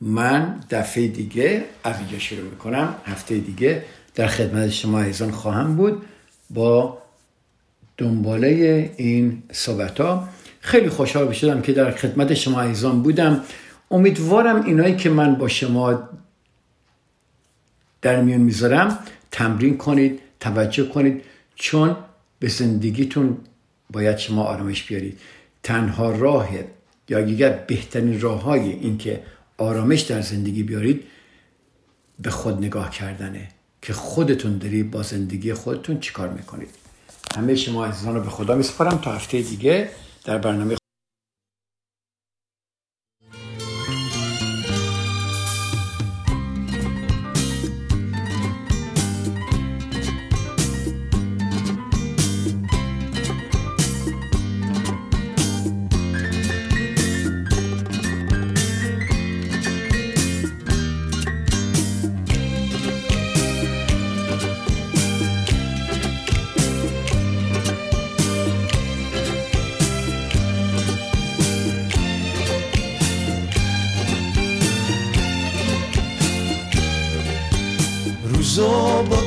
من 0.01 0.59
دفعه 0.69 1.07
دیگه 1.07 1.65
از 1.83 1.99
اینجا 1.99 2.19
شروع 2.19 2.49
می‌کنم. 2.49 2.95
هفته 3.05 3.37
دیگه 3.37 3.85
در 4.15 4.27
خدمت 4.27 4.69
شما 4.69 5.01
ایزان 5.01 5.31
خواهم 5.31 5.75
بود 5.75 6.05
با 6.49 7.01
دنباله 7.97 8.93
این 8.97 9.43
صحبت 9.51 9.99
ها 9.99 10.29
خیلی 10.65 10.89
خوشحال 10.89 11.31
شدم 11.31 11.61
که 11.61 11.73
در 11.73 11.91
خدمت 11.91 12.33
شما 12.33 12.61
ایزان 12.61 13.01
بودم. 13.01 13.43
امیدوارم 13.91 14.65
اینایی 14.65 14.95
که 14.95 15.09
من 15.09 15.35
با 15.35 15.47
شما 15.47 16.09
در 18.01 18.21
میون 18.21 18.41
می‌ذارم 18.41 18.99
تمرین 19.31 19.77
کنید 19.77 20.19
توجه 20.39 20.89
کنید 20.89 21.21
چون 21.55 21.95
به 22.39 22.47
زندگیتون 22.47 23.37
باید 23.89 24.17
شما 24.17 24.43
آرامش 24.43 24.83
بیارید. 24.83 25.19
تنها 25.63 26.11
راه 26.11 26.49
یا 27.09 27.21
دیگر 27.21 27.49
بهترین 27.67 28.21
راه 28.21 28.41
های 28.41 28.71
این 28.71 28.97
که 28.97 29.23
آرامش 29.57 30.01
در 30.01 30.21
زندگی 30.21 30.63
بیارید 30.63 31.03
به 32.19 32.29
خود 32.29 32.57
نگاه 32.57 32.89
کردنه 32.89 33.47
که 33.81 33.93
خودتون 33.93 34.57
داری 34.57 34.83
با 34.83 35.03
زندگی 35.03 35.53
خودتون 35.53 35.99
چیکار 35.99 36.29
می‌کنید. 36.29 36.69
همه 37.35 37.55
شما 37.55 37.85
عزیزان 37.85 38.15
رو 38.15 38.21
به 38.21 38.29
خدا 38.29 38.55
میسپارم. 38.55 38.97
تا 38.97 39.11
هفته 39.11 39.41
دیگه 39.41 39.89
در 40.25 40.37
برنامه 40.37 40.69
روزا 40.69 40.84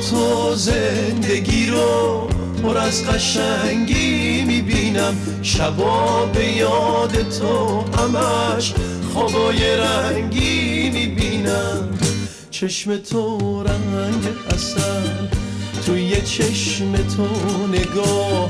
تو 0.09 0.55
زندگی 0.55 1.65
رو 1.65 2.27
پر 2.63 2.77
از 2.77 3.07
قشنگی 3.07 4.41
می‌بینم. 4.41 5.17
شبا 5.41 6.25
به 6.25 6.45
یاد 6.45 7.29
تو 7.39 7.83
همش 7.97 8.73
خوابای 9.13 9.77
رنگی 9.77 10.89
می‌بینم. 10.89 11.89
چشم 12.51 12.97
تو 12.97 13.63
رنگ 13.63 14.23
اصل 14.53 14.81
توی 15.85 16.21
چشم 16.21 16.95
تو 16.95 17.27
نگاه 17.67 18.49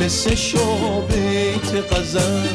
مثل 0.00 0.34
شابیت 0.34 1.92
غزل. 1.92 2.46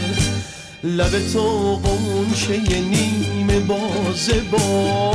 لب 0.83 1.33
تو 1.33 1.75
قنچه 1.75 2.79
نیمه 2.79 3.59
بازه 3.59 4.41
با 4.51 5.13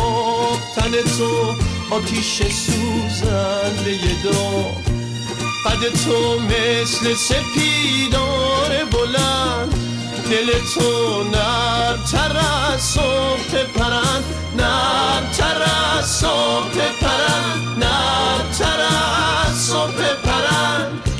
تن 0.76 0.90
تو 1.18 1.54
آتیش 1.90 2.42
سوزنده 3.16 4.22
داغ 4.24 4.76
قد 5.66 5.82
تو 6.04 6.40
مثل 6.40 7.14
سپیدار 7.14 8.84
بلند. 8.92 9.74
دل 10.30 10.46
تو 10.74 11.22
نرمتر 11.24 12.36
از 12.72 12.80
صبح 12.80 13.64
پرند. 13.74 14.24
نرمتر 14.56 15.62
از 15.98 16.06
صبح 16.10 16.74
پرند. 17.00 17.84
نرمتر 17.84 18.80
از 19.48 19.66
صبح 19.66 20.14
پرند. 20.24 21.15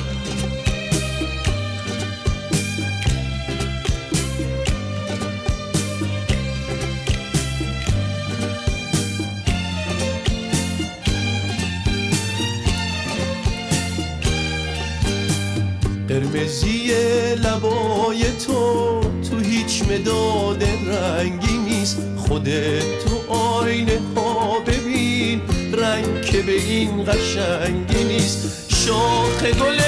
قرمزی 16.16 16.94
لبای 17.34 18.22
تو 18.46 19.00
تو 19.30 19.38
هیچ 19.38 19.82
مداد 19.82 20.64
رنگی 20.64 21.58
نیست. 21.58 21.98
خودت 22.16 23.04
تو 23.04 23.32
آینه 23.32 24.00
ها 24.16 24.60
ببین 24.66 25.40
رنگ 25.72 26.22
که 26.22 26.42
به 26.42 26.52
این 26.52 27.04
قشنگی 27.04 28.04
نیست. 28.04 28.66
شاخ 28.68 29.42
گل 29.42 29.80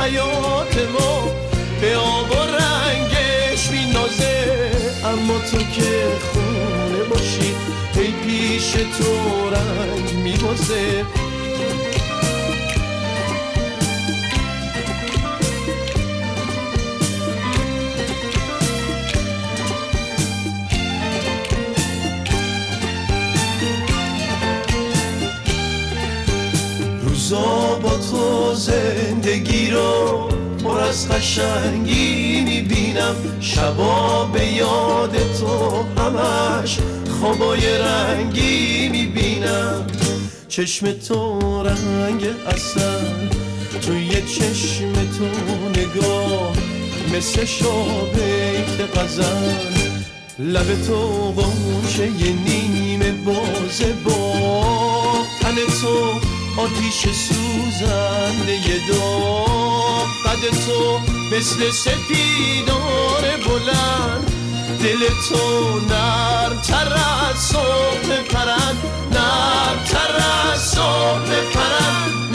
حیات 0.00 0.78
ما 0.92 1.28
به 1.80 1.96
آب 1.96 2.30
و 2.30 2.34
رنگش 2.34 3.70
مینازه 3.70 4.70
اما 5.04 5.38
تو 5.38 5.58
که 5.58 6.04
خونه 6.32 7.04
باشی 7.10 7.54
هی 7.94 8.14
پیش 8.26 8.70
تو 8.72 9.50
رنگ 9.50 10.24
میبازه. 10.24 11.04
روزا 27.30 27.78
با 27.82 27.90
تو 27.90 28.54
زندگی 28.54 29.70
رو 29.70 30.28
پر 30.64 30.80
از 30.80 31.08
قشنگی 31.08 32.40
می‌بینم 32.40 33.14
شبا 33.40 34.24
به 34.24 34.46
یاد 34.46 35.16
تو 35.38 35.84
همش 36.02 36.78
خوابای 37.20 37.78
رنگی 37.78 38.88
می‌بینم 38.88 39.86
چشم 40.48 40.92
تو 40.92 41.62
رنگ 41.62 42.26
اصل 42.46 42.80
توی 43.82 44.10
چشم 44.10 44.92
تو 44.92 45.24
نگاه. 45.80 46.52
مثل 47.14 47.44
شابیت 47.44 48.96
غزل 48.96 49.74
لب 50.38 50.86
تو 50.86 51.32
قنچه 51.36 52.08
نیمه 52.46 53.12
بازه 53.12 53.92
با. 54.04 54.32
تن 55.40 55.54
تو 55.54 56.35
آتیش 56.56 57.06
سوزنده 57.12 58.80
داغ 58.88 60.06
قد 60.24 60.50
تو 60.66 61.00
مثل 61.32 61.70
سپیدار 61.70 63.22
بلند. 63.46 64.32
دل 64.82 65.08
تو 65.28 65.80
نرم 65.80 66.60
تر 66.60 66.92
از 66.94 67.38
صبح 67.38 68.22
پرند 68.30 68.76
نرم 69.12 69.84
تر 69.84 70.22
از 70.52 70.60
صبح 70.70 71.50
پرند 71.54 72.25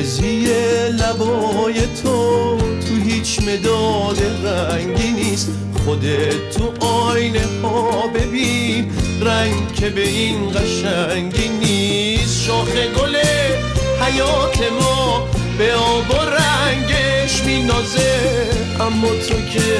قرمزی 0.00 0.46
لبای 0.90 1.80
تو 2.02 2.58
تو 2.58 2.94
هیچ 3.04 3.38
مداد 3.42 4.22
رنگی 4.44 5.10
نیست. 5.10 5.48
خودت 5.84 6.50
تو 6.50 6.86
آینه 6.86 7.46
ها 7.62 8.06
ببین 8.06 8.90
رنگ 9.20 9.74
که 9.74 9.88
به 9.88 10.08
این 10.08 10.50
قشنگی 10.50 11.48
نیست. 11.48 12.42
شاخ 12.42 12.68
گل 12.70 13.16
حیات 14.00 14.72
ما 14.80 15.28
به 15.58 15.74
آب 15.74 16.10
و 16.10 16.14
رنگش 16.14 17.44
مینازه. 17.46 18.20
اما 18.80 19.08
تو 19.08 19.34
که 19.52 19.78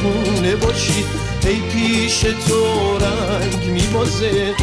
خونه 0.00 0.56
باشی 0.56 1.04
ای 1.46 1.60
پیش 1.60 2.20
تو 2.20 2.64
رنگ 2.98 3.64
میبازه. 3.70 4.54